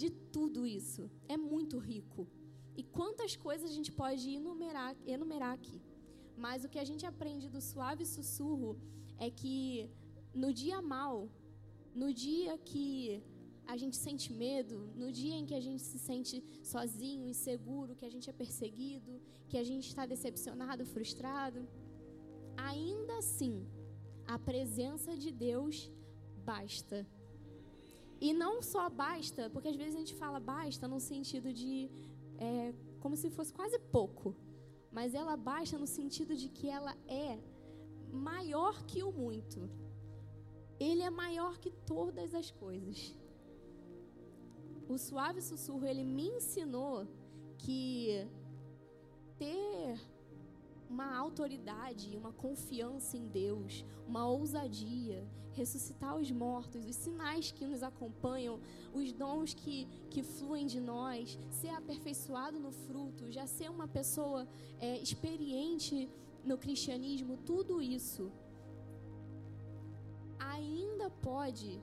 de 0.00 0.08
tudo 0.34 0.60
isso. 0.80 1.02
É 1.34 1.36
muito 1.52 1.76
rico. 1.90 2.22
E 2.80 2.82
quantas 2.96 3.32
coisas 3.46 3.66
a 3.70 3.74
gente 3.78 3.92
pode 4.02 4.26
enumerar, 4.40 4.90
enumerar 5.16 5.52
aqui. 5.58 5.80
Mas 6.44 6.64
o 6.64 6.70
que 6.72 6.80
a 6.84 6.88
gente 6.90 7.04
aprende 7.12 7.48
do 7.54 7.62
suave 7.70 8.04
sussurro 8.14 8.70
é 9.26 9.30
que 9.40 9.54
no 10.42 10.50
dia 10.60 10.80
mal, 10.94 11.16
no 12.02 12.10
dia 12.26 12.52
que 12.70 13.22
a 13.72 13.76
gente 13.82 13.96
sente 14.06 14.28
medo, 14.46 14.78
no 15.02 15.10
dia 15.20 15.36
em 15.40 15.46
que 15.48 15.56
a 15.60 15.64
gente 15.66 15.82
se 15.90 15.98
sente 16.08 16.36
sozinho, 16.74 17.26
inseguro, 17.34 17.96
que 18.00 18.06
a 18.08 18.12
gente 18.14 18.28
é 18.32 18.34
perseguido, 18.44 19.12
que 19.48 19.58
a 19.62 19.66
gente 19.70 19.86
está 19.88 20.04
decepcionado, 20.14 20.84
frustrado, 20.94 21.60
ainda 22.68 23.18
assim 23.18 23.66
a 24.26 24.38
presença 24.38 25.16
de 25.16 25.30
Deus 25.30 25.90
basta. 26.44 27.06
E 28.20 28.32
não 28.32 28.62
só 28.62 28.88
basta, 28.88 29.48
porque 29.50 29.68
às 29.68 29.76
vezes 29.76 29.94
a 29.94 29.98
gente 29.98 30.14
fala 30.14 30.38
basta 30.38 30.86
no 30.86 31.00
sentido 31.00 31.52
de 31.52 31.90
é, 32.38 32.74
como 33.00 33.16
se 33.16 33.30
fosse 33.30 33.52
quase 33.52 33.78
pouco, 33.78 34.36
mas 34.92 35.14
ela 35.14 35.36
basta 35.36 35.78
no 35.78 35.86
sentido 35.86 36.36
de 36.36 36.48
que 36.48 36.68
ela 36.68 36.94
é 37.06 37.38
maior 38.12 38.84
que 38.84 39.02
o 39.02 39.12
muito. 39.12 39.70
Ele 40.78 41.02
é 41.02 41.10
maior 41.10 41.58
que 41.58 41.70
todas 41.70 42.34
as 42.34 42.50
coisas. 42.50 43.14
O 44.88 44.98
suave 44.98 45.40
sussurro 45.40 45.86
ele 45.86 46.04
me 46.04 46.28
ensinou 46.36 47.06
que 47.58 48.26
ter 49.38 49.98
uma 50.90 51.16
autoridade, 51.16 52.16
uma 52.16 52.32
confiança 52.32 53.16
em 53.16 53.28
Deus, 53.28 53.84
uma 54.08 54.26
ousadia, 54.26 55.24
ressuscitar 55.52 56.16
os 56.16 56.30
mortos, 56.30 56.84
os 56.84 56.96
sinais 56.96 57.52
que 57.52 57.64
nos 57.64 57.82
acompanham, 57.82 58.60
os 58.92 59.12
dons 59.12 59.54
que, 59.54 59.86
que 60.10 60.22
fluem 60.22 60.66
de 60.66 60.80
nós, 60.80 61.38
ser 61.50 61.70
aperfeiçoado 61.70 62.58
no 62.58 62.72
fruto, 62.72 63.30
já 63.30 63.46
ser 63.46 63.70
uma 63.70 63.86
pessoa 63.86 64.48
é, 64.80 64.98
experiente 65.00 66.08
no 66.44 66.58
cristianismo, 66.58 67.36
tudo 67.36 67.80
isso 67.80 68.32
ainda 70.38 71.08
pode, 71.10 71.80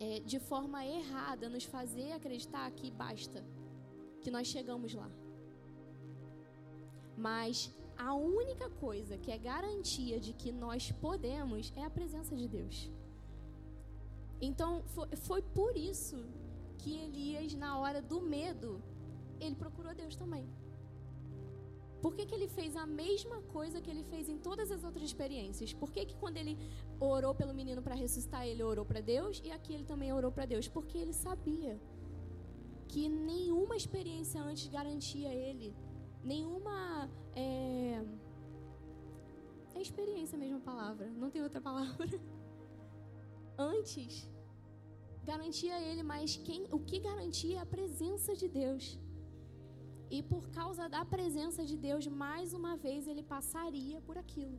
é, 0.00 0.20
de 0.20 0.40
forma 0.40 0.84
errada, 0.84 1.48
nos 1.48 1.64
fazer 1.64 2.12
acreditar 2.12 2.68
que 2.72 2.90
basta, 2.90 3.44
que 4.22 4.30
nós 4.30 4.46
chegamos 4.48 4.92
lá. 4.94 5.10
Mas 7.16 7.74
a 7.96 8.14
única 8.14 8.68
coisa 8.68 9.16
que 9.16 9.30
é 9.30 9.38
garantia 9.38 10.20
de 10.20 10.32
que 10.32 10.52
nós 10.52 10.92
podemos 10.92 11.72
é 11.74 11.84
a 11.84 11.90
presença 11.90 12.36
de 12.36 12.46
Deus. 12.46 12.90
Então, 14.40 14.84
foi, 15.26 15.40
por 15.40 15.76
isso 15.76 16.18
que 16.78 16.94
Elias, 16.98 17.54
na 17.54 17.78
hora 17.78 18.02
do 18.02 18.20
medo, 18.20 18.82
ele 19.40 19.54
procurou 19.54 19.94
Deus 19.94 20.14
também. 20.14 20.46
Por 22.02 22.14
que, 22.14 22.26
que 22.26 22.34
ele 22.34 22.46
fez 22.46 22.76
a 22.76 22.86
mesma 22.86 23.40
coisa 23.56 23.80
que 23.80 23.90
ele 23.90 24.04
fez 24.04 24.28
em 24.28 24.38
todas 24.38 24.70
as 24.70 24.84
outras 24.84 25.02
experiências? 25.02 25.72
Por 25.72 25.90
que, 25.90 26.04
que 26.04 26.16
quando 26.16 26.36
ele 26.36 26.58
orou 27.00 27.34
pelo 27.34 27.54
menino 27.54 27.82
para 27.82 27.94
ressuscitar, 27.94 28.46
ele 28.46 28.62
orou 28.62 28.84
para 28.84 29.00
Deus 29.00 29.40
e 29.44 29.50
aqui 29.50 29.72
ele 29.72 29.84
também 29.84 30.12
orou 30.12 30.30
para 30.30 30.44
Deus? 30.44 30.68
Porque 30.68 30.98
ele 30.98 31.14
sabia 31.14 31.80
que 32.86 33.08
nenhuma 33.08 33.76
experiência 33.76 34.40
antes 34.40 34.68
garantia 34.68 35.32
ele 35.32 35.74
nenhuma. 36.26 37.08
É, 37.34 38.02
é 39.74 39.80
experiência 39.80 40.36
a 40.56 40.60
palavra, 40.60 41.06
não 41.22 41.30
tem 41.30 41.42
outra 41.42 41.60
palavra. 41.60 42.06
Antes, 43.58 44.28
garantia 45.24 45.80
ele, 45.88 46.02
mas 46.02 46.36
quem, 46.36 46.66
o 46.70 46.78
que 46.78 46.98
garantia 46.98 47.58
é 47.58 47.62
a 47.62 47.66
presença 47.66 48.34
de 48.34 48.48
Deus. 48.48 48.98
E 50.10 50.22
por 50.22 50.48
causa 50.50 50.88
da 50.88 51.04
presença 51.04 51.64
de 51.64 51.76
Deus, 51.76 52.06
mais 52.06 52.52
uma 52.52 52.76
vez 52.76 53.06
ele 53.06 53.22
passaria 53.22 54.00
por 54.00 54.16
aquilo. 54.16 54.58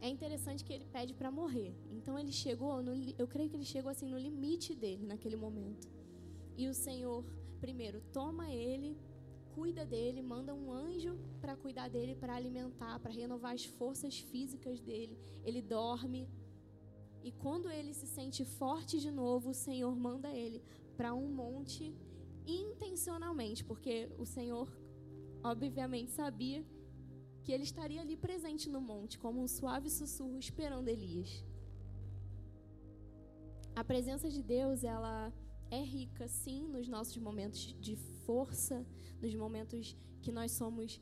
É 0.00 0.08
interessante 0.08 0.64
que 0.64 0.72
ele 0.72 0.86
pede 0.96 1.14
para 1.14 1.30
morrer. 1.30 1.72
Então 1.90 2.18
ele 2.18 2.32
chegou, 2.32 2.82
no, 2.82 2.92
eu 3.22 3.26
creio 3.26 3.48
que 3.48 3.56
ele 3.56 3.64
chegou 3.64 3.90
assim 3.90 4.08
no 4.08 4.18
limite 4.18 4.74
dele 4.74 5.06
naquele 5.06 5.36
momento. 5.36 5.88
E 6.56 6.68
o 6.68 6.74
Senhor, 6.74 7.24
primeiro, 7.60 8.00
toma 8.12 8.50
ele 8.50 8.96
cuida 9.56 9.84
dele, 9.92 10.20
manda 10.34 10.52
um 10.60 10.66
anjo 10.70 11.12
para 11.42 11.56
cuidar 11.56 11.88
dele, 11.94 12.14
para 12.22 12.34
alimentar, 12.40 12.94
para 13.02 13.16
renovar 13.20 13.52
as 13.58 13.64
forças 13.64 14.14
físicas 14.30 14.78
dele. 14.88 15.16
Ele 15.48 15.62
dorme. 15.62 16.22
E 17.28 17.32
quando 17.44 17.70
ele 17.76 17.92
se 18.00 18.06
sente 18.16 18.44
forte 18.44 19.00
de 19.04 19.10
novo, 19.22 19.50
o 19.50 19.60
Senhor 19.66 19.94
manda 20.08 20.28
ele 20.44 20.60
para 20.98 21.10
um 21.14 21.28
monte 21.42 21.84
intencionalmente, 22.46 23.64
porque 23.70 23.94
o 24.18 24.26
Senhor, 24.36 24.68
obviamente, 25.42 26.10
sabia 26.20 26.60
que 27.42 27.52
ele 27.54 27.66
estaria 27.70 28.00
ali 28.02 28.16
presente 28.28 28.68
no 28.74 28.80
monte, 28.92 29.18
como 29.24 29.40
um 29.44 29.48
suave 29.48 29.88
sussurro 29.98 30.38
esperando 30.38 30.88
Elias. 30.96 31.32
A 33.74 33.82
presença 33.92 34.28
de 34.36 34.42
Deus, 34.42 34.84
ela 34.84 35.32
é 35.70 35.82
rica, 35.82 36.28
sim, 36.28 36.66
nos 36.68 36.88
nossos 36.88 37.16
momentos 37.16 37.74
de 37.80 37.96
força, 38.24 38.86
nos 39.20 39.34
momentos 39.34 39.96
que 40.22 40.32
nós 40.32 40.52
somos 40.52 41.00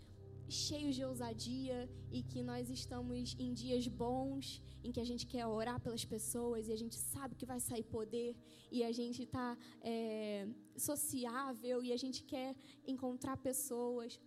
cheios 0.48 0.94
de 0.94 1.05
ousadia 1.05 1.88
e 2.11 2.22
que 2.22 2.42
nós 2.42 2.68
estamos 2.68 3.35
em 3.38 3.53
dias 3.53 3.87
bons, 3.88 4.62
em 4.83 4.92
que 4.92 5.00
a 5.00 5.05
gente 5.05 5.27
quer 5.27 5.46
orar 5.46 5.81
pelas 5.81 6.05
pessoas 6.05 6.68
e 6.68 6.72
a 6.72 6.77
gente 6.77 6.96
sabe 6.96 7.35
que 7.35 7.46
vai 7.46 7.61
sair 7.61 7.83
poder 7.85 8.37
e 8.70 8.85
a 8.85 8.92
gente 8.92 9.22
está 9.22 9.57
é, 9.81 10.46
sociável 10.77 11.83
e 11.83 11.92
a 11.92 11.96
gente 11.96 12.22
quer 12.24 12.55
encontrar 12.87 13.37
pessoas. 13.37 14.20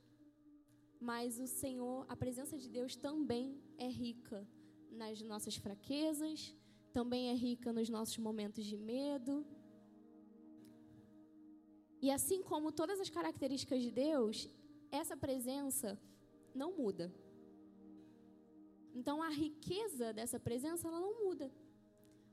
Mas 1.00 1.40
o 1.40 1.48
Senhor, 1.48 2.06
a 2.10 2.16
presença 2.16 2.58
de 2.58 2.70
Deus 2.70 2.96
também 2.96 3.62
é 3.78 3.88
rica 3.88 4.48
nas 4.92 5.22
nossas 5.22 5.56
fraquezas, 5.56 6.56
também 6.92 7.30
é 7.30 7.34
rica 7.34 7.72
nos 7.72 7.90
nossos 7.90 8.18
momentos 8.18 8.66
de 8.66 8.76
medo. 8.76 9.46
E 12.02 12.12
assim 12.12 12.42
como 12.44 12.72
todas 12.72 13.00
as 13.00 13.10
características 13.10 13.82
de 13.82 13.92
Deus, 13.92 14.50
essa 14.92 15.16
presença 15.18 16.00
não 16.54 16.72
muda. 16.78 17.14
Então 18.94 19.22
a 19.22 19.30
riqueza 19.30 20.14
dessa 20.14 20.40
presença 20.40 20.88
ela 20.88 21.00
não 21.00 21.26
muda. 21.26 21.52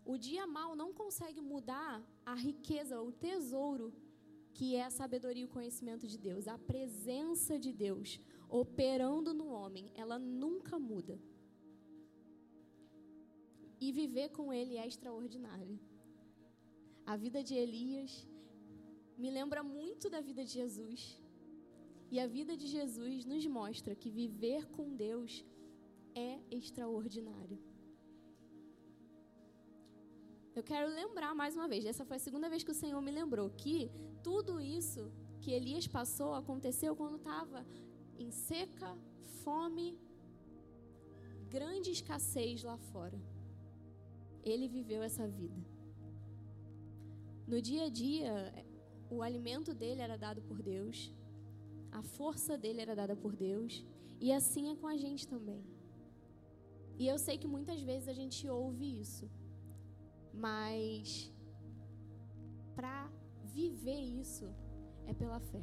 O 0.05 0.17
dia 0.19 0.47
mal 0.47 0.77
não 0.77 0.93
consegue 0.93 1.41
mudar 1.41 2.03
a 2.25 2.35
riqueza, 2.35 3.01
o 3.01 3.11
tesouro 3.13 3.93
que 4.53 4.77
é 4.77 4.85
a 4.85 4.91
sabedoria 4.91 5.43
e 5.43 5.47
o 5.47 5.55
conhecimento 5.57 6.07
de 6.07 6.17
Deus, 6.17 6.47
a 6.47 6.57
presença 6.57 7.59
de 7.59 7.73
Deus 7.73 8.21
operando 8.49 9.35
no 9.35 9.49
homem, 9.49 9.91
ela 9.97 10.19
nunca 10.19 10.79
muda. 10.79 11.19
E 13.81 13.91
viver 13.91 14.29
com 14.31 14.53
ele 14.53 14.77
é 14.77 14.87
extraordinário. 14.87 15.79
A 17.05 17.17
vida 17.17 17.43
de 17.43 17.55
Elias 17.55 18.27
me 19.17 19.31
lembra 19.31 19.63
muito 19.63 20.11
da 20.11 20.21
vida 20.21 20.45
de 20.45 20.53
Jesus. 20.53 21.21
E 22.11 22.21
a 22.21 22.27
vida 22.27 22.57
de 22.57 22.67
Jesus 22.67 23.25
nos 23.25 23.45
mostra 23.47 23.95
que 23.95 24.11
viver 24.11 24.67
com 24.77 24.95
Deus 24.95 25.45
é 26.15 26.39
extraordinário. 26.51 27.59
Eu 30.55 30.63
quero 30.63 30.89
lembrar 30.89 31.35
mais 31.35 31.57
uma 31.57 31.67
vez, 31.67 31.85
essa 31.85 32.05
foi 32.05 32.17
a 32.17 32.21
segunda 32.21 32.49
vez 32.49 32.63
que 32.63 32.71
o 32.71 32.81
Senhor 32.83 33.01
me 33.03 33.11
lembrou 33.11 33.51
que 33.51 33.91
tudo 34.23 34.61
isso 34.61 35.11
que 35.41 35.51
Elias 35.51 35.87
passou 35.89 36.33
aconteceu 36.35 36.95
quando 36.95 37.17
estava 37.17 37.67
em 38.17 38.31
seca, 38.31 38.97
fome, 39.43 39.99
grande 41.49 41.91
escassez 41.91 42.63
lá 42.63 42.77
fora. 42.93 43.21
Ele 44.45 44.69
viveu 44.69 45.03
essa 45.03 45.27
vida. 45.27 45.61
No 47.47 47.61
dia 47.61 47.85
a 47.87 47.89
dia, 47.89 48.33
o 49.11 49.23
alimento 49.23 49.73
dele 49.75 50.01
era 50.01 50.17
dado 50.17 50.43
por 50.43 50.63
Deus, 50.63 51.13
a 51.91 52.03
força 52.03 52.57
dele 52.59 52.81
era 52.81 52.95
dada 52.95 53.15
por 53.15 53.35
Deus, 53.37 53.85
e 54.21 54.33
assim 54.33 54.71
é 54.71 54.77
com 54.77 54.87
a 54.87 54.97
gente 54.97 55.29
também. 55.29 55.63
E 56.99 57.07
eu 57.07 57.19
sei 57.19 57.37
que 57.37 57.47
muitas 57.47 57.81
vezes 57.83 58.09
a 58.09 58.13
gente 58.13 58.49
ouve 58.49 59.01
isso, 59.01 59.31
mas 60.33 61.33
para 62.75 63.11
viver 63.45 64.01
isso 64.01 64.47
é 65.07 65.13
pela 65.13 65.41
fé. 65.41 65.63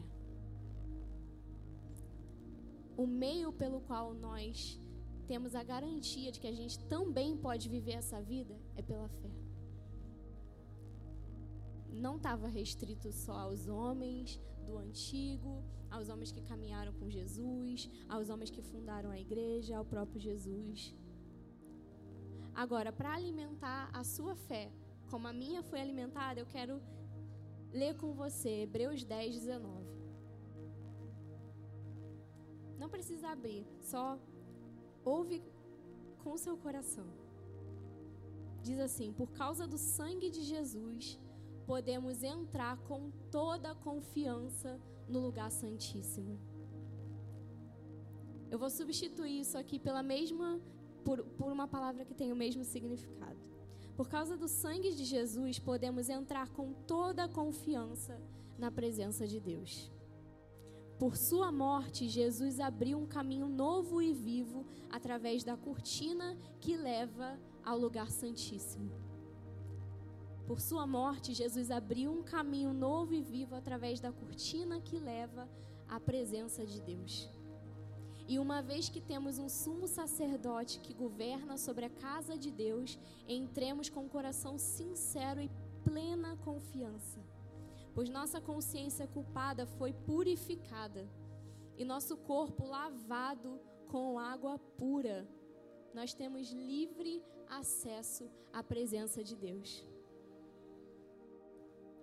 O 2.98 3.08
meio 3.08 3.52
pelo 3.52 3.82
qual 3.82 4.14
nós 4.14 4.80
temos 5.28 5.56
a 5.56 5.64
garantia 5.64 6.32
de 6.32 6.40
que 6.40 6.48
a 6.48 6.54
gente 6.54 6.78
também 6.86 7.38
pode 7.38 7.70
viver 7.70 7.94
essa 7.94 8.22
vida 8.22 8.56
é 8.76 8.82
pela 8.82 9.08
fé. 9.08 9.41
Não 11.92 12.16
estava 12.16 12.48
restrito 12.48 13.12
só 13.12 13.34
aos 13.34 13.68
homens 13.68 14.40
do 14.66 14.78
antigo, 14.78 15.64
aos 15.90 16.10
homens 16.10 16.32
que 16.32 16.42
caminharam 16.42 16.94
com 16.94 17.10
Jesus, 17.10 17.90
aos 18.08 18.30
homens 18.30 18.50
que 18.50 18.62
fundaram 18.62 19.12
a 19.12 19.20
igreja, 19.20 19.78
ao 19.78 19.86
próprio 19.86 20.20
Jesus. 20.20 20.96
Agora, 22.54 22.92
para 22.92 23.14
alimentar 23.14 23.90
a 23.94 24.04
sua 24.04 24.36
fé, 24.36 24.72
como 25.10 25.28
a 25.28 25.34
minha 25.34 25.62
foi 25.62 25.80
alimentada, 25.82 26.40
eu 26.40 26.46
quero 26.46 26.82
ler 27.72 27.96
com 27.98 28.14
você 28.14 28.62
Hebreus 28.62 29.04
10, 29.04 29.36
19. 29.36 29.92
Não 32.78 32.90
precisa 32.90 33.30
abrir, 33.30 33.66
só 33.80 34.20
ouve 35.04 35.44
com 36.24 36.38
seu 36.38 36.56
coração. 36.58 37.08
Diz 38.62 38.80
assim: 38.80 39.12
Por 39.14 39.32
causa 39.32 39.68
do 39.68 39.78
sangue 39.78 40.30
de 40.30 40.44
Jesus, 40.44 41.20
podemos 41.72 42.22
entrar 42.22 42.76
com 42.80 43.10
toda 43.32 43.72
a 43.72 43.76
confiança 43.76 44.78
no 45.08 45.22
lugar 45.22 45.50
santíssimo. 45.50 46.38
Eu 48.50 48.60
vou 48.60 48.70
substituir 48.70 49.40
isso 49.40 49.58
aqui 49.58 49.80
pela 49.80 50.04
mesma 50.04 50.60
por, 51.06 51.24
por 51.24 51.50
uma 51.50 51.70
palavra 51.70 52.04
que 52.04 52.14
tem 52.14 52.30
o 52.30 52.36
mesmo 52.36 52.66
significado. 52.66 53.40
Por 53.96 54.10
causa 54.10 54.36
do 54.36 54.50
sangue 54.50 54.94
de 54.94 55.06
Jesus, 55.06 55.60
podemos 55.60 56.10
entrar 56.10 56.50
com 56.50 56.74
toda 56.74 57.24
a 57.24 57.30
confiança 57.30 58.22
na 58.60 58.70
presença 58.70 59.26
de 59.26 59.40
Deus. 59.40 59.90
Por 61.00 61.16
sua 61.16 61.54
morte, 61.54 62.10
Jesus 62.10 62.60
abriu 62.60 63.00
um 63.00 63.08
caminho 63.08 63.48
novo 63.48 64.02
e 64.02 64.12
vivo 64.12 64.66
através 64.90 65.42
da 65.42 65.56
cortina 65.56 66.38
que 66.60 66.76
leva 66.76 67.40
ao 67.64 67.78
lugar 67.78 68.12
santíssimo. 68.12 69.11
Por 70.52 70.60
sua 70.60 70.86
morte, 70.86 71.34
Jesus 71.34 71.72
abriu 71.72 72.12
um 72.12 72.22
caminho 72.22 72.74
novo 72.74 73.14
e 73.14 73.22
vivo 73.22 73.56
através 73.56 74.02
da 74.02 74.12
cortina 74.12 74.82
que 74.82 75.00
leva 75.00 75.48
à 75.88 75.98
presença 75.98 76.66
de 76.66 76.82
Deus. 76.82 77.30
E 78.28 78.38
uma 78.38 78.62
vez 78.62 78.90
que 78.90 79.00
temos 79.00 79.38
um 79.38 79.48
sumo 79.48 79.88
sacerdote 79.88 80.82
que 80.82 80.94
governa 80.94 81.58
sobre 81.58 81.86
a 81.86 81.90
casa 81.90 82.38
de 82.38 82.52
Deus, 82.52 83.00
entremos 83.30 83.88
com 83.90 84.06
o 84.06 84.10
coração 84.10 84.58
sincero 84.58 85.40
e 85.40 85.50
plena 85.86 86.36
confiança, 86.44 87.22
pois 87.94 88.10
nossa 88.10 88.42
consciência 88.42 89.08
culpada 89.08 89.66
foi 89.66 89.94
purificada 89.94 91.08
e 91.78 91.86
nosso 91.86 92.18
corpo 92.18 92.66
lavado 92.66 93.58
com 93.88 94.20
água 94.20 94.60
pura. 94.78 95.26
Nós 95.94 96.14
temos 96.14 96.52
livre 96.52 97.24
acesso 97.48 98.30
à 98.52 98.62
presença 98.62 99.24
de 99.24 99.38
Deus. 99.38 99.90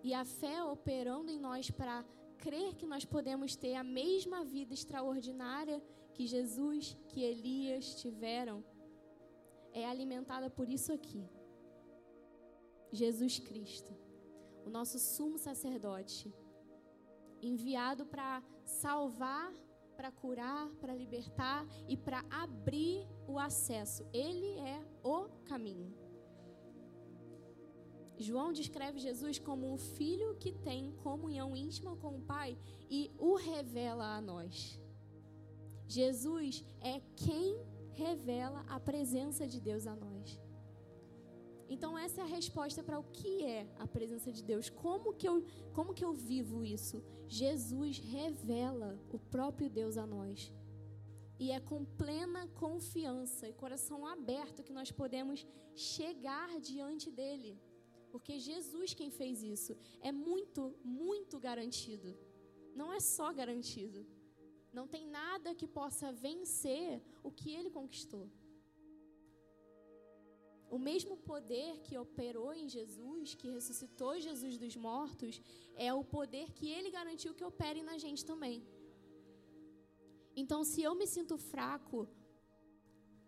E 0.03 0.15
a 0.15 0.25
fé 0.25 0.63
operando 0.63 1.31
em 1.31 1.39
nós 1.39 1.71
para 1.71 2.05
crer 2.39 2.75
que 2.75 2.87
nós 2.87 3.05
podemos 3.05 3.57
ter 3.57 3.75
a 3.75 3.83
mesma 3.83 4.45
vida 4.45 4.73
extraordinária 4.73 5.83
que 6.15 6.27
Jesus, 6.27 6.97
que 7.09 7.23
Elias 7.23 7.95
tiveram, 7.95 8.65
é 9.73 9.87
alimentada 9.87 10.49
por 10.49 10.69
isso 10.69 10.93
aqui. 10.93 11.29
Jesus 12.91 13.39
Cristo, 13.39 13.93
o 14.65 14.71
nosso 14.71 14.99
sumo 14.99 15.39
sacerdote, 15.39 16.33
enviado 17.43 18.07
para 18.07 18.43
salvar, 18.65 19.53
para 19.97 20.11
curar, 20.11 20.69
para 20.81 20.95
libertar 20.95 21.67
e 21.87 21.97
para 21.97 22.25
abrir 22.31 23.07
o 23.27 23.39
acesso. 23.39 24.07
Ele 24.13 24.59
é 24.59 24.81
o 25.03 25.29
caminho. 25.45 26.08
João 28.19 28.53
descreve 28.53 28.99
Jesus 28.99 29.39
como 29.39 29.73
um 29.73 29.79
filho 29.79 30.35
que 30.37 30.53
tem 30.53 30.93
comunhão 31.05 31.57
íntima 31.57 31.97
com 31.97 32.17
o 32.17 32.21
Pai 32.21 32.59
e 32.91 33.11
o 33.19 33.35
revela 33.37 34.17
a 34.17 34.21
nós. 34.21 34.79
Jesus 35.87 36.65
é 36.81 37.01
quem 37.17 37.59
revela 37.93 38.65
a 38.69 38.79
presença 38.79 39.47
de 39.47 39.61
Deus 39.61 39.87
a 39.87 39.95
nós. 39.95 40.41
Então 41.69 41.99
essa 41.99 42.21
é 42.23 42.25
a 42.25 42.27
resposta 42.27 42.83
para 42.83 42.99
o 42.99 43.05
que 43.05 43.45
é 43.45 43.67
a 43.79 43.87
presença 43.87 44.33
de 44.33 44.43
Deus. 44.43 44.71
Como 44.71 45.15
que 45.15 45.29
eu, 45.29 45.45
como 45.73 45.95
que 45.95 46.05
eu 46.05 46.13
vivo 46.13 46.65
isso? 46.65 47.03
Jesus 47.29 47.99
revela 47.99 48.99
o 49.13 49.19
próprio 49.19 49.69
Deus 49.69 49.97
a 49.97 50.07
nós. 50.07 50.53
E 51.39 51.53
é 51.53 51.61
com 51.61 51.85
plena 51.85 52.49
confiança 52.49 53.49
e 53.49 53.53
coração 53.53 54.05
aberto 54.07 54.63
que 54.63 54.73
nós 54.73 54.91
podemos 54.91 55.47
chegar 55.75 56.59
diante 56.59 57.11
dele. 57.11 57.61
Porque 58.13 58.39
Jesus 58.39 58.95
quem 58.95 59.11
fez 59.11 59.43
isso 59.43 59.77
é 60.01 60.11
muito, 60.11 60.75
muito 60.85 61.39
garantido. 61.39 62.17
Não 62.75 62.93
é 62.93 63.01
só 63.01 63.33
garantido 63.33 64.07
não 64.73 64.87
tem 64.87 65.07
nada 65.07 65.55
que 65.55 65.67
possa 65.67 66.13
vencer 66.13 67.03
o 67.23 67.31
que 67.31 67.51
ele 67.51 67.71
conquistou. 67.71 68.27
O 70.71 70.79
mesmo 70.79 71.17
poder 71.17 71.79
que 71.85 71.97
operou 71.97 72.53
em 72.53 72.69
Jesus, 72.69 73.35
que 73.35 73.49
ressuscitou 73.49 74.21
Jesus 74.21 74.59
dos 74.59 74.77
mortos, 74.77 75.41
é 75.75 75.93
o 75.95 76.05
poder 76.05 76.53
que 76.53 76.69
ele 76.69 76.91
garantiu 76.91 77.35
que 77.35 77.45
opere 77.53 77.83
na 77.83 77.97
gente 77.97 78.25
também. 78.25 78.63
Então, 80.37 80.63
se 80.63 80.83
eu 80.83 80.95
me 80.95 81.07
sinto 81.07 81.39
fraco 81.39 82.07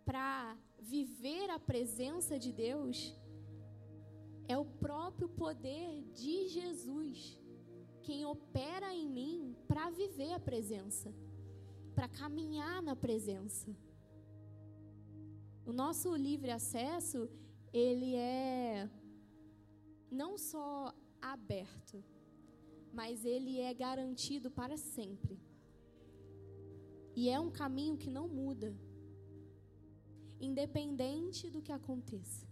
para 0.05 0.57
viver 0.78 1.49
a 1.51 1.59
presença 1.59 2.39
de 2.39 2.53
Deus, 2.53 3.16
É 4.53 4.57
o 4.59 4.64
próprio 4.64 5.28
poder 5.28 6.03
de 6.20 6.48
Jesus 6.48 7.38
quem 8.03 8.24
opera 8.24 8.92
em 8.92 9.09
mim 9.09 9.55
para 9.68 9.90
viver 9.90 10.32
a 10.32 10.40
presença, 10.40 11.14
para 11.94 12.09
caminhar 12.09 12.82
na 12.82 12.96
presença. 12.96 13.70
O 15.64 15.72
nosso 15.72 16.16
livre 16.16 16.51
acesso, 16.51 17.30
ele 17.72 18.16
é 18.16 18.90
não 20.11 20.36
só 20.36 20.92
aberto, 21.22 22.03
mas 22.92 23.24
ele 23.24 23.61
é 23.61 23.72
garantido 23.72 24.51
para 24.51 24.76
sempre. 24.76 25.38
E 27.14 27.28
é 27.28 27.38
um 27.38 27.53
caminho 27.53 27.96
que 27.96 28.11
não 28.11 28.26
muda, 28.26 28.76
independente 30.40 31.48
do 31.48 31.62
que 31.62 31.70
aconteça. 31.70 32.49